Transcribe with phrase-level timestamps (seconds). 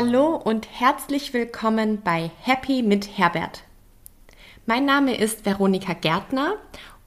[0.00, 3.64] Hallo und herzlich willkommen bei Happy mit Herbert.
[4.64, 6.54] Mein Name ist Veronika Gärtner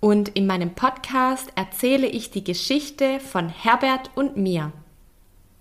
[0.01, 4.73] und in meinem Podcast erzähle ich die Geschichte von Herbert und mir.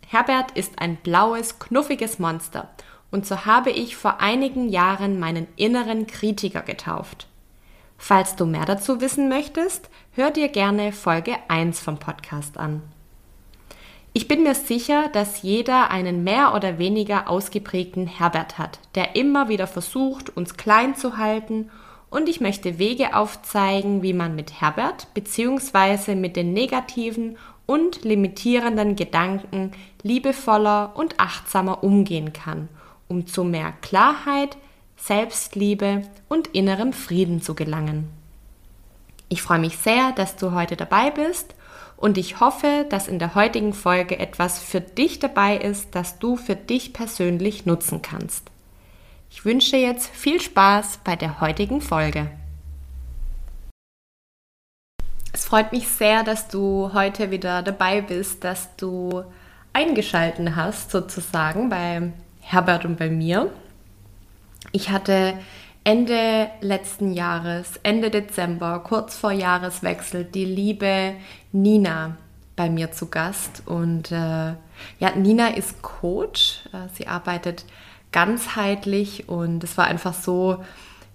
[0.08, 2.68] Herbert ist ein blaues, knuffiges Monster
[3.12, 7.28] und so habe ich vor einigen Jahren meinen inneren Kritiker getauft.
[7.96, 12.82] Falls du mehr dazu wissen möchtest, hör dir gerne Folge 1 vom Podcast an.
[14.12, 19.48] Ich bin mir sicher, dass jeder einen mehr oder weniger ausgeprägten Herbert hat, der immer
[19.48, 21.70] wieder versucht, uns klein zu halten
[22.10, 26.16] und ich möchte Wege aufzeigen, wie man mit Herbert bzw.
[26.16, 29.70] mit den negativen und limitierenden Gedanken
[30.02, 32.68] liebevoller und achtsamer umgehen kann,
[33.06, 34.56] um zu mehr Klarheit,
[34.96, 38.08] Selbstliebe und innerem Frieden zu gelangen.
[39.28, 41.54] Ich freue mich sehr, dass du heute dabei bist
[42.00, 46.36] und ich hoffe, dass in der heutigen Folge etwas für dich dabei ist, das du
[46.36, 48.50] für dich persönlich nutzen kannst.
[49.30, 52.30] Ich wünsche jetzt viel Spaß bei der heutigen Folge.
[55.32, 59.22] Es freut mich sehr, dass du heute wieder dabei bist, dass du
[59.74, 63.52] eingeschalten hast sozusagen bei Herbert und bei mir.
[64.72, 65.34] Ich hatte
[65.82, 71.14] Ende letzten Jahres, Ende Dezember, kurz vor Jahreswechsel, die liebe
[71.52, 72.16] Nina
[72.54, 73.62] bei mir zu Gast.
[73.64, 74.54] Und äh,
[74.98, 76.60] ja, Nina ist Coach.
[76.72, 77.64] Äh, sie arbeitet
[78.12, 80.62] ganzheitlich und es war einfach so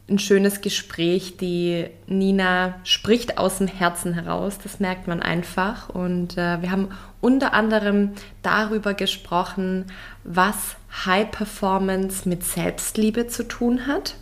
[0.10, 1.38] ein schönes Gespräch.
[1.38, 5.90] Die Nina spricht aus dem Herzen heraus, das merkt man einfach.
[5.90, 6.90] Und äh, wir haben
[7.22, 9.86] unter anderem darüber gesprochen,
[10.24, 14.16] was High Performance mit Selbstliebe zu tun hat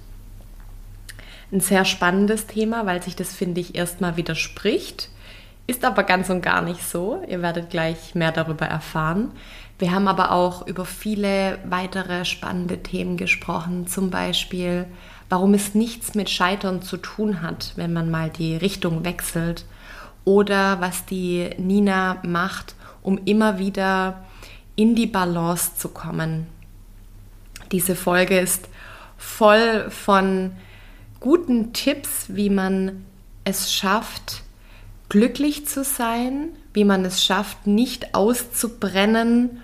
[1.53, 5.09] ein sehr spannendes Thema, weil sich das, finde ich, erstmal widerspricht.
[5.67, 7.23] Ist aber ganz und gar nicht so.
[7.29, 9.31] Ihr werdet gleich mehr darüber erfahren.
[9.79, 14.85] Wir haben aber auch über viele weitere spannende Themen gesprochen, zum Beispiel,
[15.29, 19.65] warum es nichts mit Scheitern zu tun hat, wenn man mal die Richtung wechselt,
[20.25, 24.23] oder was die Nina macht, um immer wieder
[24.75, 26.47] in die Balance zu kommen.
[27.71, 28.69] Diese Folge ist
[29.17, 30.51] voll von
[31.23, 33.05] guten Tipps, wie man
[33.45, 34.43] es schafft,
[35.07, 39.61] glücklich zu sein, wie man es schafft, nicht auszubrennen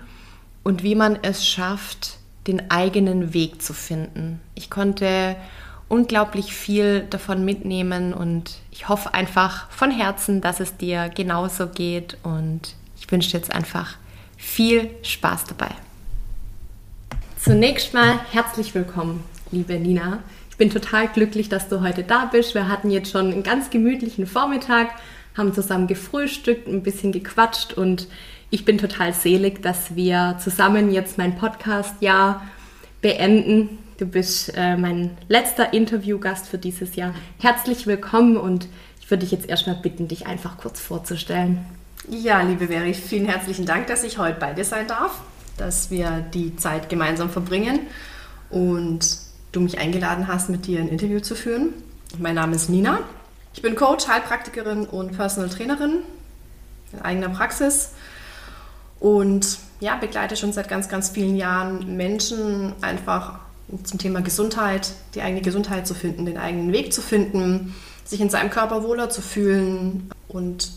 [0.62, 2.16] und wie man es schafft,
[2.46, 4.40] den eigenen Weg zu finden.
[4.54, 5.36] Ich konnte
[5.88, 12.16] unglaublich viel davon mitnehmen und ich hoffe einfach von Herzen, dass es dir genauso geht
[12.22, 13.96] und ich wünsche dir jetzt einfach
[14.38, 15.74] viel Spaß dabei.
[17.36, 20.20] Zunächst mal herzlich willkommen, liebe Nina
[20.60, 22.54] bin total glücklich, dass du heute da bist.
[22.54, 24.90] Wir hatten jetzt schon einen ganz gemütlichen Vormittag,
[25.34, 28.08] haben zusammen gefrühstückt, ein bisschen gequatscht und
[28.50, 32.42] ich bin total selig, dass wir zusammen jetzt mein Podcast-Jahr
[33.00, 33.78] beenden.
[33.96, 37.14] Du bist äh, mein letzter Interviewgast für dieses Jahr.
[37.38, 38.68] Herzlich willkommen und
[39.00, 41.64] ich würde dich jetzt erstmal bitten, dich einfach kurz vorzustellen.
[42.06, 45.22] Ja, liebe Veri, vielen herzlichen Dank, dass ich heute bei dir sein darf,
[45.56, 47.80] dass wir die Zeit gemeinsam verbringen
[48.50, 51.72] und du mich eingeladen hast, mit dir ein Interview zu führen.
[52.18, 53.00] Mein Name ist Nina.
[53.54, 56.02] Ich bin Coach, Heilpraktikerin und Personal Trainerin
[56.92, 57.90] in eigener Praxis
[59.00, 63.40] und ja, begleite schon seit ganz, ganz vielen Jahren Menschen einfach
[63.84, 67.74] zum Thema Gesundheit, die eigene Gesundheit zu finden, den eigenen Weg zu finden,
[68.04, 70.72] sich in seinem Körper wohler zu fühlen und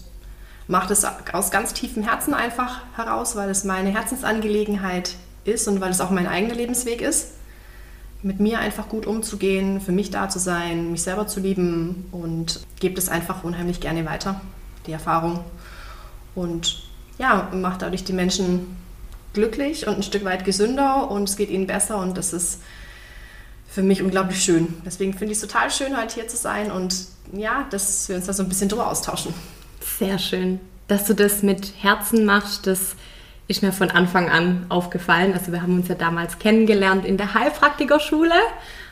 [0.68, 5.92] mache das aus ganz tiefem Herzen einfach heraus, weil es meine Herzensangelegenheit ist und weil
[5.92, 7.34] es auch mein eigener Lebensweg ist
[8.24, 12.62] mit mir einfach gut umzugehen, für mich da zu sein, mich selber zu lieben und
[12.80, 14.42] gebe es einfach unheimlich gerne weiter,
[14.88, 15.44] die Erfahrung.
[16.34, 16.84] Und
[17.20, 18.78] ja, macht dadurch die Menschen
[19.34, 22.62] glücklich und ein Stück weit gesünder und es geht ihnen besser und das ist
[23.68, 24.76] für mich unglaublich schön.
[24.86, 28.28] Deswegen finde ich es total schön, heute hier zu sein und ja, dass wir uns
[28.28, 29.34] da so ein bisschen drüber austauschen.
[30.00, 30.60] Sehr schön.
[30.88, 32.96] Dass du das mit Herzen machst, das
[33.54, 35.34] ist mir von Anfang an aufgefallen.
[35.34, 38.34] Also wir haben uns ja damals kennengelernt in der Heilpraktikerschule,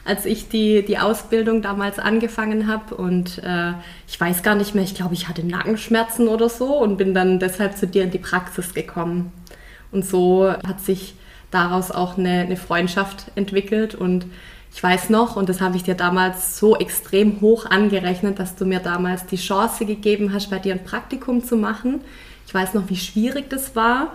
[0.05, 2.93] als ich die, die Ausbildung damals angefangen habe.
[2.93, 3.73] Und äh,
[4.07, 7.39] ich weiß gar nicht mehr, ich glaube, ich hatte Nackenschmerzen oder so und bin dann
[7.39, 9.31] deshalb zu dir in die Praxis gekommen.
[9.91, 11.15] Und so hat sich
[11.49, 13.95] daraus auch eine, eine Freundschaft entwickelt.
[13.95, 14.27] Und
[14.71, 18.65] ich weiß noch, und das habe ich dir damals so extrem hoch angerechnet, dass du
[18.65, 22.01] mir damals die Chance gegeben hast, bei dir ein Praktikum zu machen.
[22.45, 24.11] Ich weiß noch, wie schwierig das war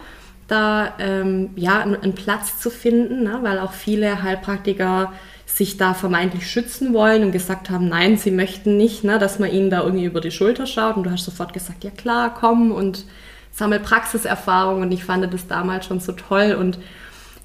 [0.48, 3.38] da ähm, ja, einen Platz zu finden, ne?
[3.42, 5.12] weil auch viele Heilpraktiker
[5.56, 9.50] sich da vermeintlich schützen wollen und gesagt haben, nein, sie möchten nicht, ne, dass man
[9.50, 10.96] ihnen da irgendwie über die Schulter schaut.
[10.96, 13.06] Und du hast sofort gesagt, ja klar, komm und
[13.52, 14.82] sammel Praxiserfahrung.
[14.82, 16.56] Und ich fand das damals schon so toll.
[16.60, 16.78] Und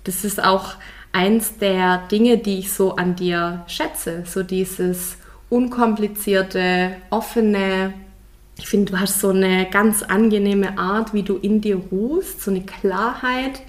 [0.04, 0.74] das ist auch
[1.14, 4.24] eins der Dinge, die ich so an dir schätze.
[4.26, 5.18] So dieses
[5.50, 7.94] unkomplizierte, offene.
[8.62, 12.52] Ich finde, du hast so eine ganz angenehme Art, wie du in dir ruhst, so
[12.52, 13.62] eine Klarheit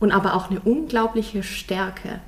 [0.00, 2.20] und aber auch eine unglaubliche Stärke.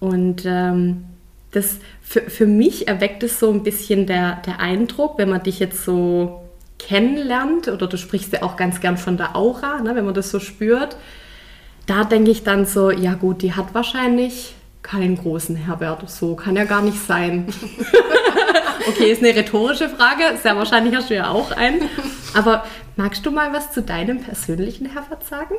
[0.00, 1.04] Und ähm,
[1.52, 5.60] das für, für mich erweckt es so ein bisschen der, der Eindruck, wenn man dich
[5.60, 6.42] jetzt so
[6.80, 10.30] kennenlernt, oder du sprichst ja auch ganz gern von der Aura, ne, wenn man das
[10.32, 10.96] so spürt,
[11.86, 16.56] da denke ich dann so, ja gut, die hat wahrscheinlich keinen großen Herbert, so kann
[16.56, 17.46] ja gar nicht sein.
[18.88, 21.88] okay, ist eine rhetorische Frage, sehr wahrscheinlich hast du ja auch einen.
[22.34, 22.64] Aber
[22.96, 25.54] magst du mal was zu deinem persönlichen Herbert sagen?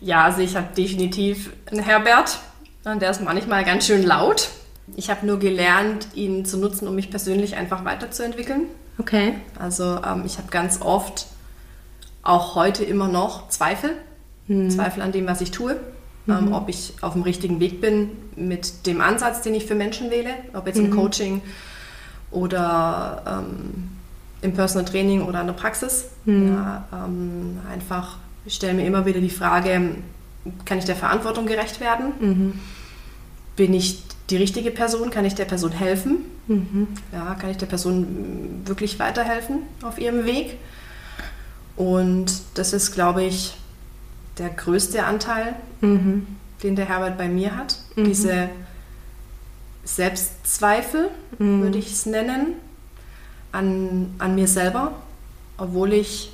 [0.00, 2.38] Ja, also ich habe definitiv einen Herbert,
[2.84, 4.50] der ist manchmal ganz schön laut.
[4.96, 8.66] Ich habe nur gelernt, ihn zu nutzen, um mich persönlich einfach weiterzuentwickeln.
[8.98, 9.34] Okay.
[9.58, 11.26] Also ähm, ich habe ganz oft,
[12.22, 13.92] auch heute immer noch, Zweifel.
[14.48, 14.70] Mhm.
[14.70, 15.78] Zweifel an dem, was ich tue.
[16.28, 16.52] Ähm, mhm.
[16.52, 20.30] ob ich auf dem richtigen Weg bin mit dem Ansatz, den ich für Menschen wähle.
[20.52, 20.86] Ob jetzt mhm.
[20.86, 21.42] im Coaching
[22.32, 23.90] oder ähm,
[24.40, 26.06] im Personal Training oder in der Praxis.
[26.24, 26.48] Mhm.
[26.48, 29.96] Ja, ähm, einfach, ich stelle mir immer wieder die Frage,
[30.64, 32.12] kann ich der Verantwortung gerecht werden?
[32.20, 32.52] Mhm.
[33.54, 35.10] Bin ich die richtige Person?
[35.10, 36.18] Kann ich der Person helfen?
[36.48, 36.88] Mhm.
[37.12, 40.58] Ja, kann ich der Person wirklich weiterhelfen auf ihrem Weg?
[41.76, 43.54] Und das ist, glaube ich,
[44.38, 46.26] der größte Anteil, mhm.
[46.62, 47.78] den der Herbert bei mir hat.
[47.96, 48.04] Mhm.
[48.04, 48.48] Diese
[49.84, 51.62] Selbstzweifel, mhm.
[51.62, 52.54] würde ich es nennen,
[53.50, 54.92] an, an mir selber,
[55.58, 56.32] obwohl ich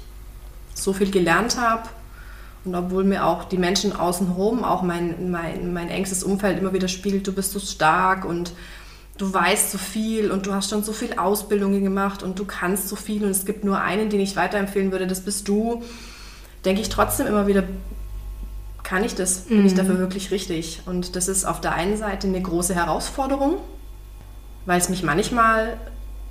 [0.74, 1.88] so viel gelernt habe
[2.64, 6.88] und obwohl mir auch die Menschen außenrum, auch mein, mein, mein engstes Umfeld immer wieder
[6.88, 8.52] spiegelt, du bist so stark und
[9.16, 12.88] du weißt so viel und du hast schon so viel Ausbildungen gemacht und du kannst
[12.88, 15.82] so viel und es gibt nur einen, den ich weiterempfehlen würde, das bist du,
[16.64, 17.64] denke ich trotzdem immer wieder,
[18.88, 19.40] kann ich das?
[19.40, 19.66] Bin mhm.
[19.66, 20.80] ich dafür wirklich richtig?
[20.86, 23.58] Und das ist auf der einen Seite eine große Herausforderung,
[24.64, 25.76] weil es mich manchmal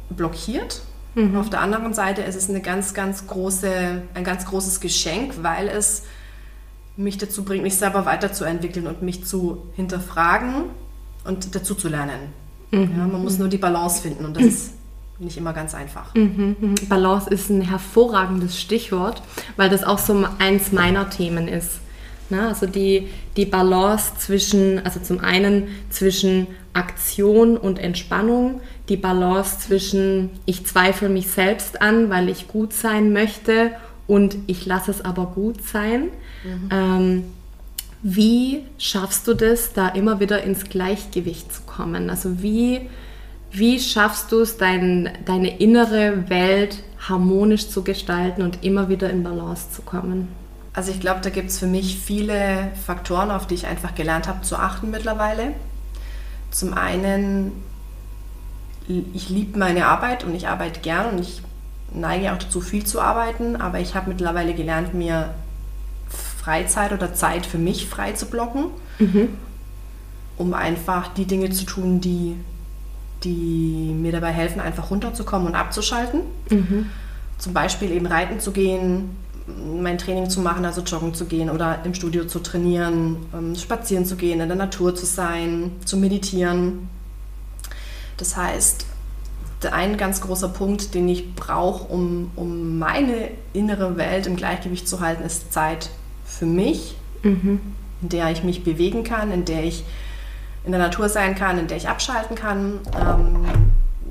[0.10, 0.82] blockiert.
[1.14, 1.38] Mhm.
[1.38, 5.68] Auf der anderen Seite ist es eine ganz, ganz große, ein ganz großes Geschenk, weil
[5.68, 6.02] es
[6.96, 10.64] mich dazu bringt, mich selber weiterzuentwickeln und mich zu hinterfragen
[11.26, 12.34] und dazu zu lernen.
[12.72, 12.92] Mhm.
[12.98, 14.72] Ja, man muss nur die Balance finden und das ist
[15.20, 16.16] nicht immer ganz einfach.
[16.16, 16.76] Mhm, mhm.
[16.90, 19.22] Balance ist ein hervorragendes Stichwort,
[19.58, 21.82] weil das auch so eins meiner Themen ist.
[22.30, 23.08] Na, also die,
[23.38, 31.10] die Balance zwischen, also zum einen zwischen Aktion und Entspannung, die Balance zwischen ich zweifle
[31.10, 33.72] mich selbst an, weil ich gut sein möchte
[34.08, 36.10] und ich lasse es aber gut sein.
[36.44, 36.70] Mhm.
[36.72, 37.24] Ähm,
[38.04, 42.10] wie schaffst du das, da immer wieder ins Gleichgewicht zu kommen?
[42.10, 42.90] Also wie,
[43.52, 49.24] wie schaffst du es, dein, deine innere Welt harmonisch zu gestalten und immer wieder in
[49.24, 50.28] Balance zu kommen?
[50.78, 54.28] Also ich glaube, da gibt es für mich viele Faktoren, auf die ich einfach gelernt
[54.28, 55.54] habe zu achten mittlerweile.
[56.52, 57.52] Zum einen,
[58.88, 61.42] ich liebe meine Arbeit und ich arbeite gern und ich
[61.92, 65.34] neige auch dazu, viel zu arbeiten, aber ich habe mittlerweile gelernt, mir
[66.10, 68.66] Freizeit oder Zeit für mich frei zu blocken,
[69.00, 69.30] mhm.
[70.38, 72.36] um einfach die Dinge zu tun, die,
[73.24, 76.22] die mir dabei helfen, einfach runterzukommen und abzuschalten.
[76.52, 76.92] Mhm.
[77.40, 79.10] Zum Beispiel eben reiten zu gehen,
[79.48, 84.06] mein Training zu machen, also joggen zu gehen oder im Studio zu trainieren, ähm, spazieren
[84.06, 86.90] zu gehen, in der Natur zu sein, zu meditieren.
[88.18, 88.86] Das heißt,
[89.72, 95.00] ein ganz großer Punkt, den ich brauche, um, um meine innere Welt im Gleichgewicht zu
[95.00, 95.90] halten, ist Zeit
[96.26, 97.60] für mich, mhm.
[98.02, 99.84] in der ich mich bewegen kann, in der ich
[100.66, 102.80] in der Natur sein kann, in der ich abschalten kann.
[103.00, 103.67] Ähm,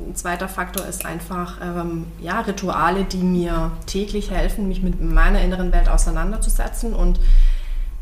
[0.06, 5.40] ein zweiter Faktor ist einfach ähm, ja, Rituale, die mir täglich helfen, mich mit meiner
[5.42, 7.18] inneren Welt auseinanderzusetzen und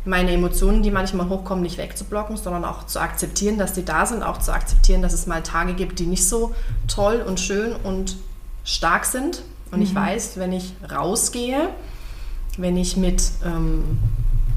[0.04, 4.22] meine Emotionen, die manchmal hochkommen, nicht wegzublocken, sondern auch zu akzeptieren, dass die da sind,
[4.22, 6.54] auch zu akzeptieren, dass es mal Tage gibt, die nicht so
[6.88, 8.16] toll und schön und
[8.64, 9.42] stark sind.
[9.70, 9.84] Und mhm.
[9.84, 11.70] ich weiß, wenn ich rausgehe,
[12.58, 13.98] wenn ich mit, ähm,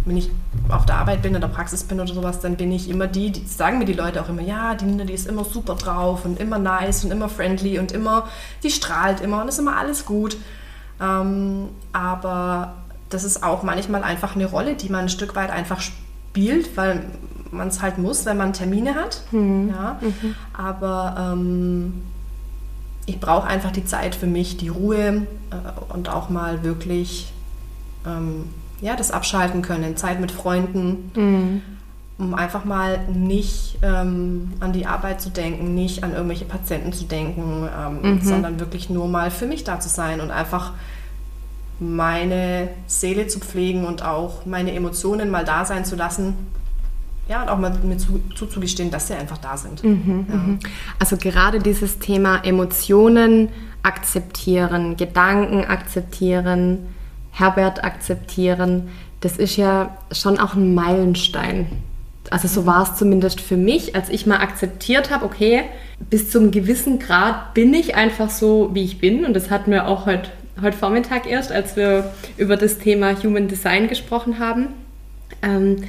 [0.07, 0.31] wenn ich
[0.69, 3.31] auf der Arbeit bin, in der Praxis bin oder sowas, dann bin ich immer die,
[3.31, 6.25] die sagen mir die Leute auch immer, ja, die Nina, die ist immer super drauf
[6.25, 8.27] und immer nice und immer friendly und immer,
[8.63, 10.37] die strahlt immer und ist immer alles gut.
[11.01, 12.73] Ähm, aber
[13.09, 17.05] das ist auch manchmal einfach eine Rolle, die man ein Stück weit einfach spielt, weil
[17.51, 19.21] man es halt muss, wenn man Termine hat.
[19.31, 19.69] Mhm.
[19.69, 19.99] Ja.
[20.01, 20.35] Mhm.
[20.53, 22.01] Aber ähm,
[23.05, 27.31] ich brauche einfach die Zeit für mich, die Ruhe äh, und auch mal wirklich
[28.05, 28.49] ähm,
[28.81, 31.61] ja, das abschalten können, Zeit mit Freunden, mhm.
[32.17, 37.05] um einfach mal nicht ähm, an die Arbeit zu denken, nicht an irgendwelche Patienten zu
[37.05, 38.21] denken, ähm, mhm.
[38.21, 40.73] sondern wirklich nur mal für mich da zu sein und einfach
[41.79, 46.33] meine Seele zu pflegen und auch meine Emotionen mal da sein zu lassen
[47.29, 49.83] ja, und auch mal mir zu, zuzugestehen, dass sie einfach da sind.
[49.83, 50.35] Mhm, ja.
[50.35, 50.59] Mhm.
[50.99, 53.49] Also gerade dieses Thema Emotionen
[53.83, 56.79] akzeptieren, Gedanken akzeptieren,
[57.37, 58.89] Herbert akzeptieren,
[59.21, 61.67] das ist ja schon auch ein Meilenstein.
[62.29, 65.63] Also so war es zumindest für mich, als ich mal akzeptiert habe, okay,
[66.09, 69.25] bis zum gewissen Grad bin ich einfach so, wie ich bin.
[69.25, 70.29] Und das hatten wir auch heute,
[70.61, 74.67] heute Vormittag erst, als wir über das Thema Human Design gesprochen haben.
[75.41, 75.83] Ähm,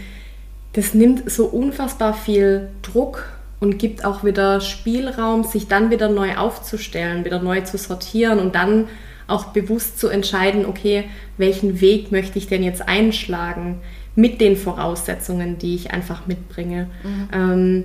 [0.74, 3.24] das nimmt so unfassbar viel Druck
[3.58, 8.54] und gibt auch wieder Spielraum, sich dann wieder neu aufzustellen, wieder neu zu sortieren und
[8.54, 8.86] dann
[9.28, 11.04] auch bewusst zu entscheiden, okay,
[11.36, 13.80] welchen Weg möchte ich denn jetzt einschlagen
[14.16, 16.88] mit den Voraussetzungen, die ich einfach mitbringe.
[17.04, 17.28] Mhm.
[17.32, 17.84] Ähm,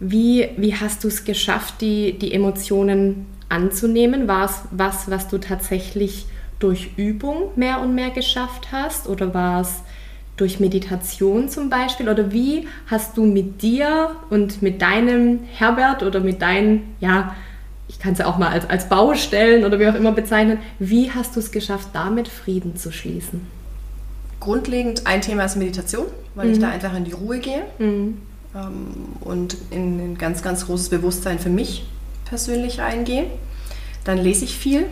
[0.00, 4.26] wie, wie hast du es geschafft, die, die Emotionen anzunehmen?
[4.28, 6.26] War es was, was du tatsächlich
[6.58, 9.08] durch Übung mehr und mehr geschafft hast?
[9.08, 9.82] Oder war es
[10.36, 12.08] durch Meditation zum Beispiel?
[12.08, 17.34] Oder wie hast du mit dir und mit deinem Herbert oder mit deinen, ja,
[17.88, 21.10] ich kann es ja auch mal als, als Baustellen oder wie auch immer bezeichnen, wie
[21.10, 23.46] hast du es geschafft, damit Frieden zu schließen?
[24.40, 26.52] Grundlegend ein Thema ist Meditation, weil mhm.
[26.52, 28.18] ich da einfach in die Ruhe gehe mhm.
[28.54, 31.86] ähm, und in ein ganz, ganz großes Bewusstsein für mich
[32.24, 33.26] persönlich eingehe.
[34.04, 34.86] Dann lese ich viel,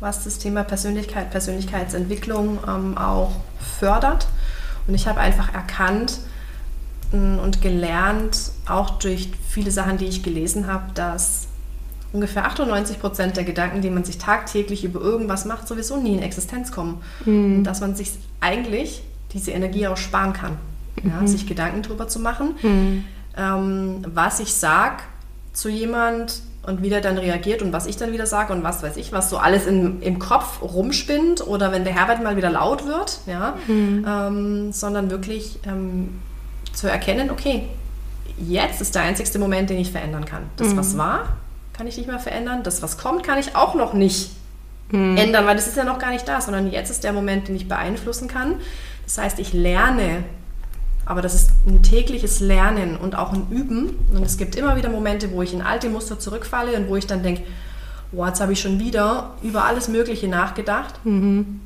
[0.00, 3.32] was das Thema Persönlichkeit, Persönlichkeitsentwicklung ähm, auch
[3.78, 4.26] fördert.
[4.86, 6.18] Und ich habe einfach erkannt
[7.12, 11.49] mm, und gelernt, auch durch viele Sachen, die ich gelesen habe, dass
[12.12, 16.22] ungefähr 98 Prozent der Gedanken, die man sich tagtäglich über irgendwas macht, sowieso nie in
[16.22, 17.02] Existenz kommen.
[17.24, 17.58] Mhm.
[17.58, 19.02] Und dass man sich eigentlich
[19.32, 20.56] diese Energie auch sparen kann,
[21.02, 21.26] ja, mhm.
[21.26, 22.54] sich Gedanken darüber zu machen.
[22.62, 23.04] Mhm.
[23.36, 25.02] Ähm, was ich sage
[25.52, 28.82] zu jemand, und wie der dann reagiert und was ich dann wieder sage und was
[28.82, 32.50] weiß ich, was so alles in, im Kopf rumspinnt oder wenn der Herbert mal wieder
[32.50, 34.04] laut wird, ja, mhm.
[34.06, 36.20] ähm, sondern wirklich ähm,
[36.72, 37.68] zu erkennen, okay,
[38.38, 40.42] jetzt ist der einzigste Moment, den ich verändern kann.
[40.56, 41.36] Das, was war,
[41.80, 42.62] kann ich nicht mehr verändern.
[42.62, 44.32] Das, was kommt, kann ich auch noch nicht
[44.90, 45.16] mhm.
[45.16, 47.56] ändern, weil das ist ja noch gar nicht da, sondern jetzt ist der Moment, den
[47.56, 48.56] ich beeinflussen kann.
[49.06, 50.24] Das heißt, ich lerne
[51.06, 53.98] aber das ist ein tägliches Lernen und auch ein Üben.
[54.14, 57.06] Und es gibt immer wieder Momente, wo ich in alte Muster zurückfalle und wo ich
[57.06, 57.42] dann denke,
[58.12, 60.94] wow, jetzt habe ich schon wieder über alles Mögliche nachgedacht.
[61.04, 61.62] Mhm.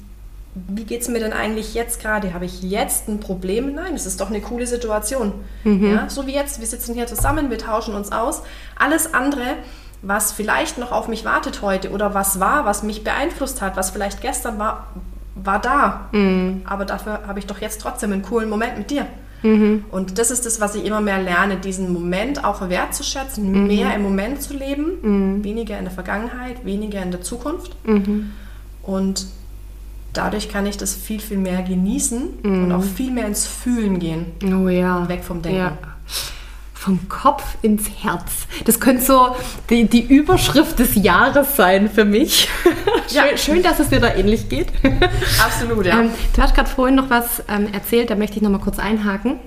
[0.54, 2.32] Wie geht es mir denn eigentlich jetzt gerade?
[2.32, 3.74] Habe ich jetzt ein Problem?
[3.74, 5.32] Nein, es ist doch eine coole Situation.
[5.64, 5.92] Mhm.
[5.92, 8.42] Ja, so wie jetzt, wir sitzen hier zusammen, wir tauschen uns aus.
[8.76, 9.56] Alles andere,
[10.02, 13.90] was vielleicht noch auf mich wartet heute oder was war, was mich beeinflusst hat, was
[13.90, 14.88] vielleicht gestern war,
[15.34, 16.08] war da.
[16.12, 16.62] Mhm.
[16.64, 19.06] Aber dafür habe ich doch jetzt trotzdem einen coolen Moment mit dir.
[19.42, 19.84] Mhm.
[19.90, 23.66] Und das ist das, was ich immer mehr lerne, diesen Moment auch wertzuschätzen, mhm.
[23.66, 25.44] mehr im Moment zu leben, mhm.
[25.44, 27.76] weniger in der Vergangenheit, weniger in der Zukunft.
[27.86, 28.32] Mhm.
[28.82, 29.26] Und
[30.12, 34.26] dadurch kann ich das viel, viel mehr genießen und auch viel mehr ins Fühlen gehen.
[34.44, 35.08] Oh ja.
[35.08, 35.58] Weg vom Denken.
[35.58, 35.78] Ja
[36.84, 38.46] vom Kopf ins Herz.
[38.66, 39.34] Das könnte so
[39.70, 42.48] die, die Überschrift des Jahres sein für mich.
[43.10, 43.28] Ja.
[43.28, 44.68] schön, schön, dass es dir da ähnlich geht.
[45.38, 46.00] Absolut, ja.
[46.00, 48.78] Ähm, du hast gerade vorhin noch was ähm, erzählt, da möchte ich noch mal kurz
[48.78, 49.38] einhaken.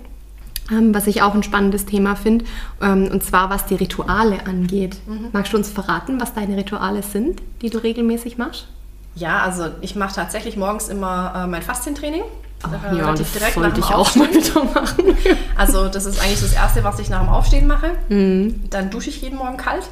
[0.72, 2.46] Ähm, was ich auch ein spannendes Thema finde,
[2.82, 4.98] ähm, und zwar was die Rituale angeht.
[5.08, 5.29] Mhm.
[5.34, 8.67] Magst du uns verraten, was deine Rituale sind, die du regelmäßig machst?
[9.15, 12.22] Ja, also ich mache tatsächlich morgens immer äh, mein Faszientraining.
[12.64, 15.16] Ach, ja, das direkt sollte ich auch mal wieder machen.
[15.56, 17.92] also das ist eigentlich das Erste, was ich nach dem Aufstehen mache.
[18.10, 18.64] Mhm.
[18.70, 19.88] Dann dusche ich jeden Morgen kalt.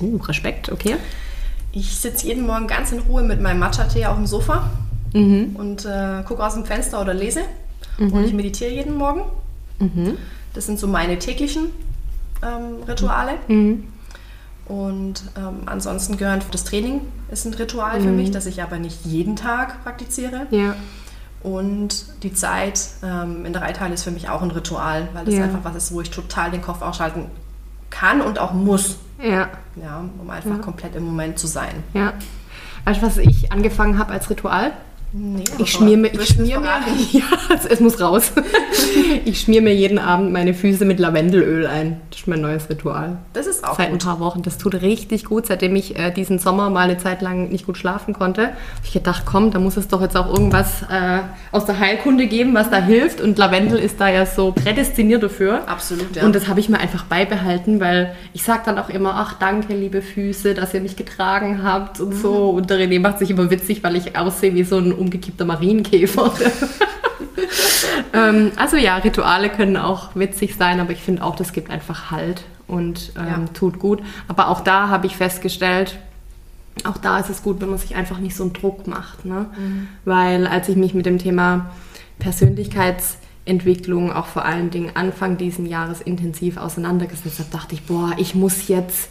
[0.00, 0.96] Uh, Respekt, okay.
[1.72, 4.70] Ich sitze jeden Morgen ganz in Ruhe mit meinem Matcha-Tee auf dem Sofa
[5.12, 5.54] mhm.
[5.54, 7.42] und äh, gucke aus dem Fenster oder lese.
[7.98, 8.12] Mhm.
[8.12, 9.22] Und ich meditiere jeden Morgen.
[9.78, 10.16] Mhm.
[10.54, 11.66] Das sind so meine täglichen
[12.42, 13.32] ähm, Rituale.
[13.48, 13.84] Mhm.
[14.66, 17.00] Und ähm, ansonsten gehören das Training
[17.30, 18.16] ist ein Ritual für mhm.
[18.16, 20.46] mich, das ich aber nicht jeden Tag praktiziere.
[20.50, 20.74] Ja.
[21.42, 25.34] Und die Zeit ähm, in der Reithalle ist für mich auch ein Ritual, weil es
[25.34, 25.44] ja.
[25.44, 27.26] einfach was ist, wo ich total den Kopf ausschalten
[27.90, 28.96] kann und auch muss.
[29.22, 29.48] Ja.
[29.76, 30.58] Ja, um einfach ja.
[30.58, 31.82] komplett im Moment zu sein.
[31.94, 32.12] Ja.
[32.84, 34.72] Weißt du, was ich angefangen habe als Ritual?
[35.10, 36.68] Nee, ich schmier mir, ich schmier mir,
[37.12, 37.22] ja,
[37.70, 38.30] es, muss raus.
[39.24, 42.02] ich schmier mir jeden Abend meine Füße mit Lavendelöl ein.
[42.10, 43.16] Das ist mein neues Ritual.
[43.32, 44.02] Das ist auch Seit gut.
[44.02, 44.42] ein paar Wochen.
[44.42, 45.46] Das tut richtig gut.
[45.46, 48.92] Seitdem ich äh, diesen Sommer mal eine Zeit lang nicht gut schlafen konnte, habe ich
[48.92, 51.20] gedacht, komm, da muss es doch jetzt auch irgendwas äh,
[51.52, 53.22] aus der Heilkunde geben, was da hilft.
[53.22, 55.66] Und Lavendel ist da ja so prädestiniert dafür.
[55.68, 56.24] Absolut, ja.
[56.24, 59.74] Und das habe ich mir einfach beibehalten, weil ich sage dann auch immer, ach danke,
[59.74, 62.20] liebe Füße, dass ihr mich getragen habt und mhm.
[62.20, 62.50] so.
[62.50, 66.32] Und der René macht sich immer witzig, weil ich aussehe wie so ein umgekippter Marienkäfer.
[68.12, 72.10] ähm, also ja, Rituale können auch witzig sein, aber ich finde auch, das gibt einfach
[72.10, 73.44] Halt und ähm, ja.
[73.54, 74.02] tut gut.
[74.28, 75.98] Aber auch da habe ich festgestellt,
[76.84, 79.24] auch da ist es gut, wenn man sich einfach nicht so einen Druck macht.
[79.24, 79.46] Ne?
[79.58, 79.88] Mhm.
[80.04, 81.70] Weil als ich mich mit dem Thema
[82.18, 88.12] Persönlichkeits Entwicklung auch vor allen Dingen Anfang diesen Jahres intensiv auseinandergesetzt habe, dachte ich, boah,
[88.18, 89.08] ich muss jetzt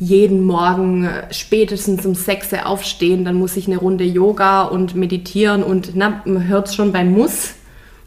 [0.00, 4.96] jeden Morgen äh, spätestens um 6 Uhr aufstehen, dann muss ich eine Runde Yoga und
[4.96, 7.54] meditieren und na, man hört es schon beim Muss.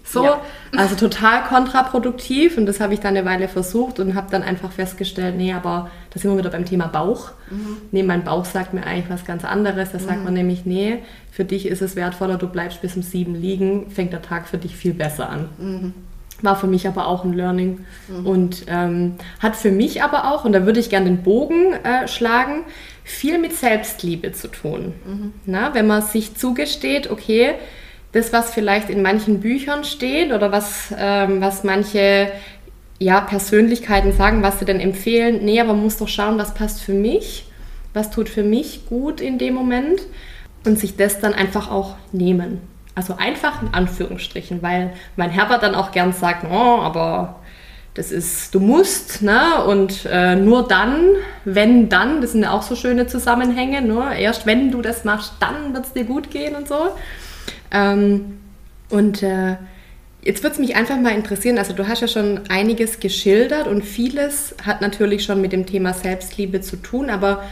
[0.03, 0.41] So, ja.
[0.75, 4.71] also total kontraproduktiv und das habe ich dann eine Weile versucht und habe dann einfach
[4.71, 7.31] festgestellt, nee, aber da sind wir wieder beim Thema Bauch.
[7.51, 7.77] Mhm.
[7.91, 9.91] Nee, mein Bauch sagt mir eigentlich was ganz anderes.
[9.91, 10.03] Da mhm.
[10.03, 13.91] sagt man nämlich, nee, für dich ist es wertvoller, du bleibst bis um sieben liegen,
[13.91, 15.49] fängt der Tag für dich viel besser an.
[15.59, 15.93] Mhm.
[16.43, 18.27] War für mich aber auch ein Learning mhm.
[18.27, 22.07] und ähm, hat für mich aber auch, und da würde ich gerne den Bogen äh,
[22.07, 22.65] schlagen,
[23.03, 24.93] viel mit Selbstliebe zu tun.
[25.05, 25.33] Mhm.
[25.45, 27.55] Na, wenn man sich zugesteht, okay,
[28.11, 32.31] das, was vielleicht in manchen Büchern steht oder was, ähm, was manche
[32.99, 35.43] ja, Persönlichkeiten sagen, was sie denn empfehlen.
[35.43, 37.47] Nee, aber man muss doch schauen, was passt für mich,
[37.93, 40.01] was tut für mich gut in dem Moment
[40.65, 42.61] und sich das dann einfach auch nehmen.
[42.95, 47.39] Also einfach in Anführungsstrichen, weil mein Herbert dann auch gern sagt, oh, aber
[47.95, 49.63] das ist, du musst, ne?
[49.65, 54.19] Und äh, nur dann, wenn dann, das sind ja auch so schöne Zusammenhänge, nur ne?
[54.19, 56.89] erst wenn du das machst, dann wird es dir gut gehen und so.
[57.71, 58.39] Ähm,
[58.89, 59.57] und äh,
[60.23, 63.83] jetzt würde es mich einfach mal interessieren, also du hast ja schon einiges geschildert und
[63.83, 67.43] vieles hat natürlich schon mit dem Thema Selbstliebe zu tun, aber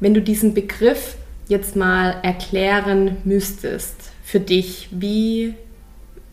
[0.00, 1.16] wenn du diesen Begriff
[1.48, 3.97] jetzt mal erklären müsstest
[4.28, 5.54] für dich, wie,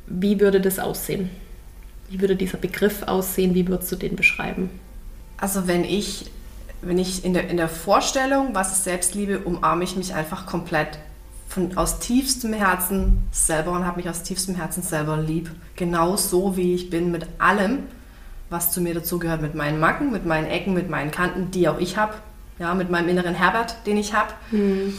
[0.05, 1.29] wie würde das aussehen?
[2.09, 3.55] Wie würde dieser Begriff aussehen?
[3.55, 4.69] Wie würdest du den beschreiben?
[5.37, 6.29] Also wenn ich,
[6.81, 10.99] wenn ich in der, in der Vorstellung, was ist Selbstliebe, umarme ich mich einfach komplett
[11.47, 15.49] von, aus tiefstem Herzen selber und habe mich aus tiefstem Herzen selber lieb.
[15.77, 17.83] Genau so, wie ich bin, mit allem,
[18.49, 21.79] was zu mir dazugehört, mit meinen Macken, mit meinen Ecken, mit meinen Kanten, die auch
[21.79, 22.15] ich habe,
[22.59, 24.33] ja, mit meinem inneren Herbert, den ich habe.
[24.51, 24.95] Mhm.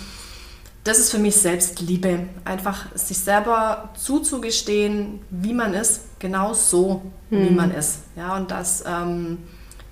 [0.86, 2.28] Das ist für mich Selbstliebe.
[2.44, 7.48] Einfach sich selber zuzugestehen, wie man ist, genau so, mhm.
[7.48, 8.02] wie man ist.
[8.14, 9.38] Ja, und dass ähm,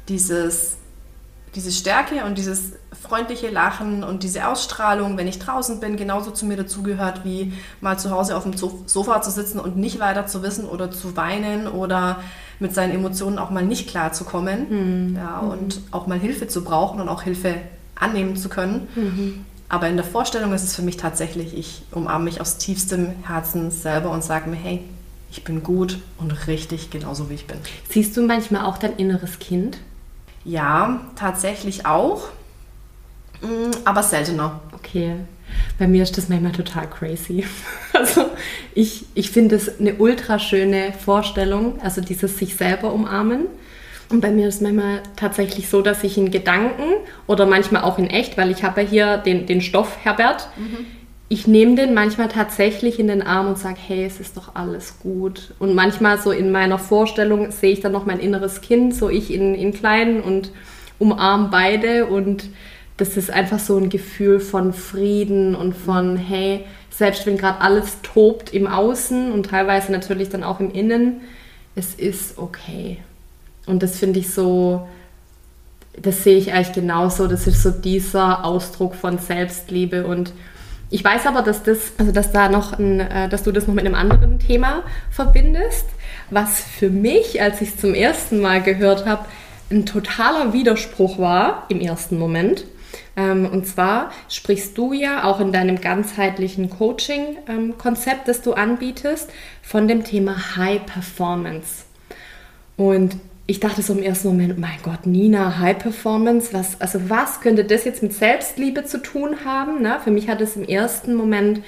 [0.09, 0.77] dieses
[1.55, 6.47] diese Stärke und dieses freundliche Lachen und diese Ausstrahlung, wenn ich draußen bin, genauso zu
[6.47, 10.43] mir dazugehört, wie mal zu Hause auf dem Sofa zu sitzen und nicht weiter zu
[10.43, 12.21] wissen oder zu weinen oder
[12.59, 15.17] mit seinen Emotionen auch mal nicht klar zu kommen mhm.
[15.17, 17.57] ja, und auch mal Hilfe zu brauchen und auch Hilfe
[17.95, 18.89] annehmen zu können.
[18.95, 19.47] Mhm.
[19.68, 23.70] Aber in der Vorstellung ist es für mich tatsächlich, ich umarme mich aus tiefstem Herzen
[23.70, 24.83] selber und sage mir, hey,
[25.31, 27.59] ich bin gut und richtig genauso wie ich bin.
[27.90, 29.79] Siehst du manchmal auch dein inneres Kind?
[30.44, 32.29] Ja, tatsächlich auch,
[33.40, 34.61] mm, aber seltener.
[34.72, 35.16] Okay.
[35.79, 37.44] Bei mir ist das manchmal total crazy.
[37.92, 38.29] Also
[38.74, 43.46] ich, ich finde es eine ultra schöne Vorstellung, also dieses sich selber umarmen.
[44.14, 46.85] Und bei mir ist es manchmal tatsächlich so, dass ich in Gedanken
[47.27, 50.87] oder manchmal auch in echt, weil ich habe ja hier den, den Stoff Herbert, mhm
[51.29, 54.98] ich nehme den manchmal tatsächlich in den Arm und sage, hey, es ist doch alles
[55.00, 55.55] gut.
[55.59, 59.33] Und manchmal so in meiner Vorstellung sehe ich dann noch mein inneres Kind, so ich
[59.33, 60.53] in, in klein und
[60.98, 62.07] umarme beide.
[62.07, 62.50] Und
[62.98, 67.98] das ist einfach so ein Gefühl von Frieden und von, hey, selbst wenn gerade alles
[68.03, 71.22] tobt im Außen und teilweise natürlich dann auch im Innen,
[71.74, 72.98] es ist okay.
[73.66, 74.87] Und das finde ich so,
[76.00, 77.27] das sehe ich eigentlich genauso.
[77.27, 80.33] Das ist so dieser Ausdruck von Selbstliebe und
[80.90, 83.74] ich weiß aber, dass das, also dass da noch ein, äh, dass du das noch
[83.74, 85.87] mit einem anderen Thema verbindest,
[86.31, 89.24] was für mich, als ich es zum ersten Mal gehört habe,
[89.70, 92.64] ein totaler Widerspruch war im ersten Moment.
[93.16, 99.31] Ähm, und zwar sprichst du ja auch in deinem ganzheitlichen Coaching-Konzept, ähm, das du anbietest,
[99.62, 101.85] von dem Thema High Performance.
[102.77, 103.16] Und
[103.47, 107.65] ich dachte so im ersten Moment, mein Gott, Nina, High Performance, was, also was könnte
[107.65, 109.83] das jetzt mit Selbstliebe zu tun haben?
[109.83, 109.99] Ne?
[110.03, 111.63] Für mich hat es im ersten Moment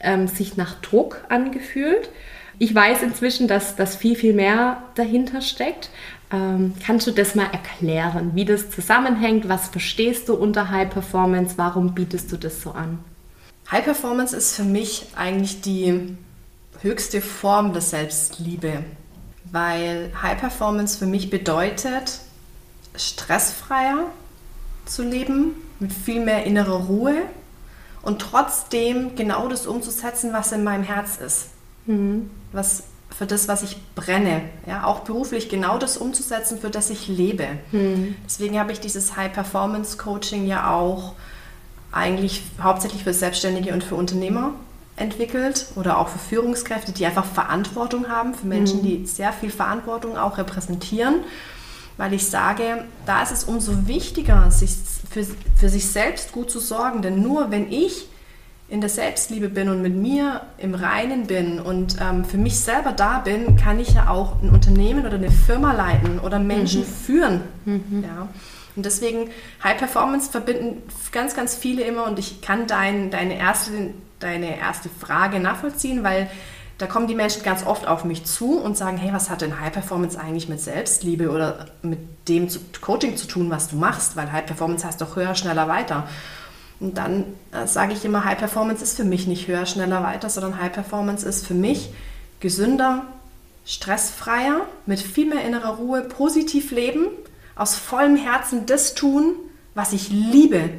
[0.00, 2.10] ähm, sich nach Druck angefühlt.
[2.58, 5.88] Ich weiß inzwischen, dass das viel, viel mehr dahinter steckt.
[6.30, 9.48] Ähm, kannst du das mal erklären, wie das zusammenhängt?
[9.48, 11.54] Was verstehst du unter High Performance?
[11.56, 12.98] Warum bietest du das so an?
[13.70, 16.16] High Performance ist für mich eigentlich die
[16.82, 18.84] höchste Form der Selbstliebe
[19.54, 22.18] weil High Performance für mich bedeutet,
[22.96, 24.06] stressfreier
[24.84, 27.14] zu leben, mit viel mehr innerer Ruhe
[28.02, 31.50] und trotzdem genau das umzusetzen, was in meinem Herz ist.
[31.86, 32.30] Mhm.
[32.50, 32.82] Was
[33.16, 34.42] für das, was ich brenne.
[34.66, 37.46] Ja, auch beruflich genau das umzusetzen, für das ich lebe.
[37.70, 38.16] Mhm.
[38.24, 41.14] Deswegen habe ich dieses High Performance Coaching ja auch
[41.92, 44.54] eigentlich hauptsächlich für Selbstständige und für Unternehmer
[44.96, 48.84] entwickelt oder auch für Führungskräfte, die einfach Verantwortung haben, für Menschen, mhm.
[48.84, 51.16] die sehr viel Verantwortung auch repräsentieren,
[51.96, 54.70] weil ich sage, da ist es umso wichtiger, sich
[55.10, 55.26] für,
[55.56, 58.08] für sich selbst gut zu sorgen, denn nur wenn ich
[58.68, 62.92] in der Selbstliebe bin und mit mir im Reinen bin und ähm, für mich selber
[62.92, 66.86] da bin, kann ich ja auch ein Unternehmen oder eine Firma leiten oder Menschen mhm.
[66.86, 67.40] führen.
[67.66, 68.04] Mhm.
[68.04, 68.28] Ja.
[68.74, 69.30] Und deswegen
[69.62, 73.70] High Performance verbinden ganz, ganz viele immer und ich kann dein, deine, erste,
[74.24, 76.28] deine erste Frage nachvollziehen, weil
[76.78, 79.60] da kommen die Menschen ganz oft auf mich zu und sagen, hey, was hat denn
[79.60, 82.48] High Performance eigentlich mit Selbstliebe oder mit dem
[82.80, 84.16] Coaching zu tun, was du machst?
[84.16, 86.08] Weil High Performance heißt doch höher, schneller, weiter.
[86.80, 90.28] Und dann äh, sage ich immer, High Performance ist für mich nicht höher, schneller, weiter,
[90.28, 91.90] sondern High Performance ist für mich
[92.40, 93.04] gesünder,
[93.64, 97.06] stressfreier, mit viel mehr innerer Ruhe, positiv leben,
[97.54, 99.36] aus vollem Herzen das tun,
[99.74, 100.70] was ich liebe.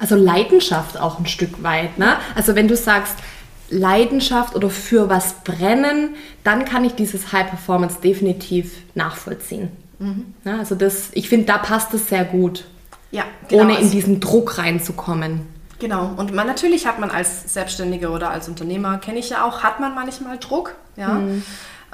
[0.00, 1.98] Also Leidenschaft auch ein Stück weit.
[1.98, 2.16] Ne?
[2.34, 3.16] Also wenn du sagst,
[3.68, 9.70] Leidenschaft oder für was brennen, dann kann ich dieses High Performance definitiv nachvollziehen.
[9.98, 10.34] Mhm.
[10.44, 12.64] Ja, also das, ich finde, da passt es sehr gut.
[13.10, 13.62] Ja, genau.
[13.62, 15.40] Ohne in also diesen Druck reinzukommen.
[15.78, 16.12] Genau.
[16.16, 19.80] Und man, natürlich hat man als Selbstständiger oder als Unternehmer, kenne ich ja auch, hat
[19.80, 20.74] man manchmal Druck.
[20.96, 21.14] Ja.
[21.14, 21.42] Mhm.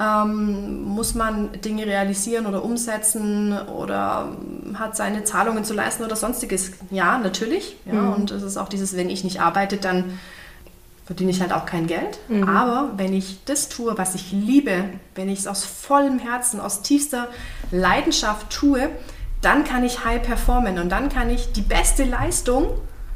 [0.01, 4.37] Ähm, muss man Dinge realisieren oder umsetzen oder
[4.75, 6.73] hat seine Zahlungen zu leisten oder sonstiges?
[6.91, 7.77] Ja, natürlich.
[7.85, 7.95] Ja.
[7.95, 8.13] Mhm.
[8.15, 10.19] Und es ist auch dieses, wenn ich nicht arbeite, dann
[11.05, 12.19] verdiene ich halt auch kein Geld.
[12.29, 12.45] Mhm.
[12.49, 16.83] Aber wenn ich das tue, was ich liebe, wenn ich es aus vollem Herzen, aus
[16.83, 17.29] tiefster
[17.71, 18.89] Leidenschaft tue,
[19.43, 22.71] dann kann ich high performen und dann kann ich die beste Leistung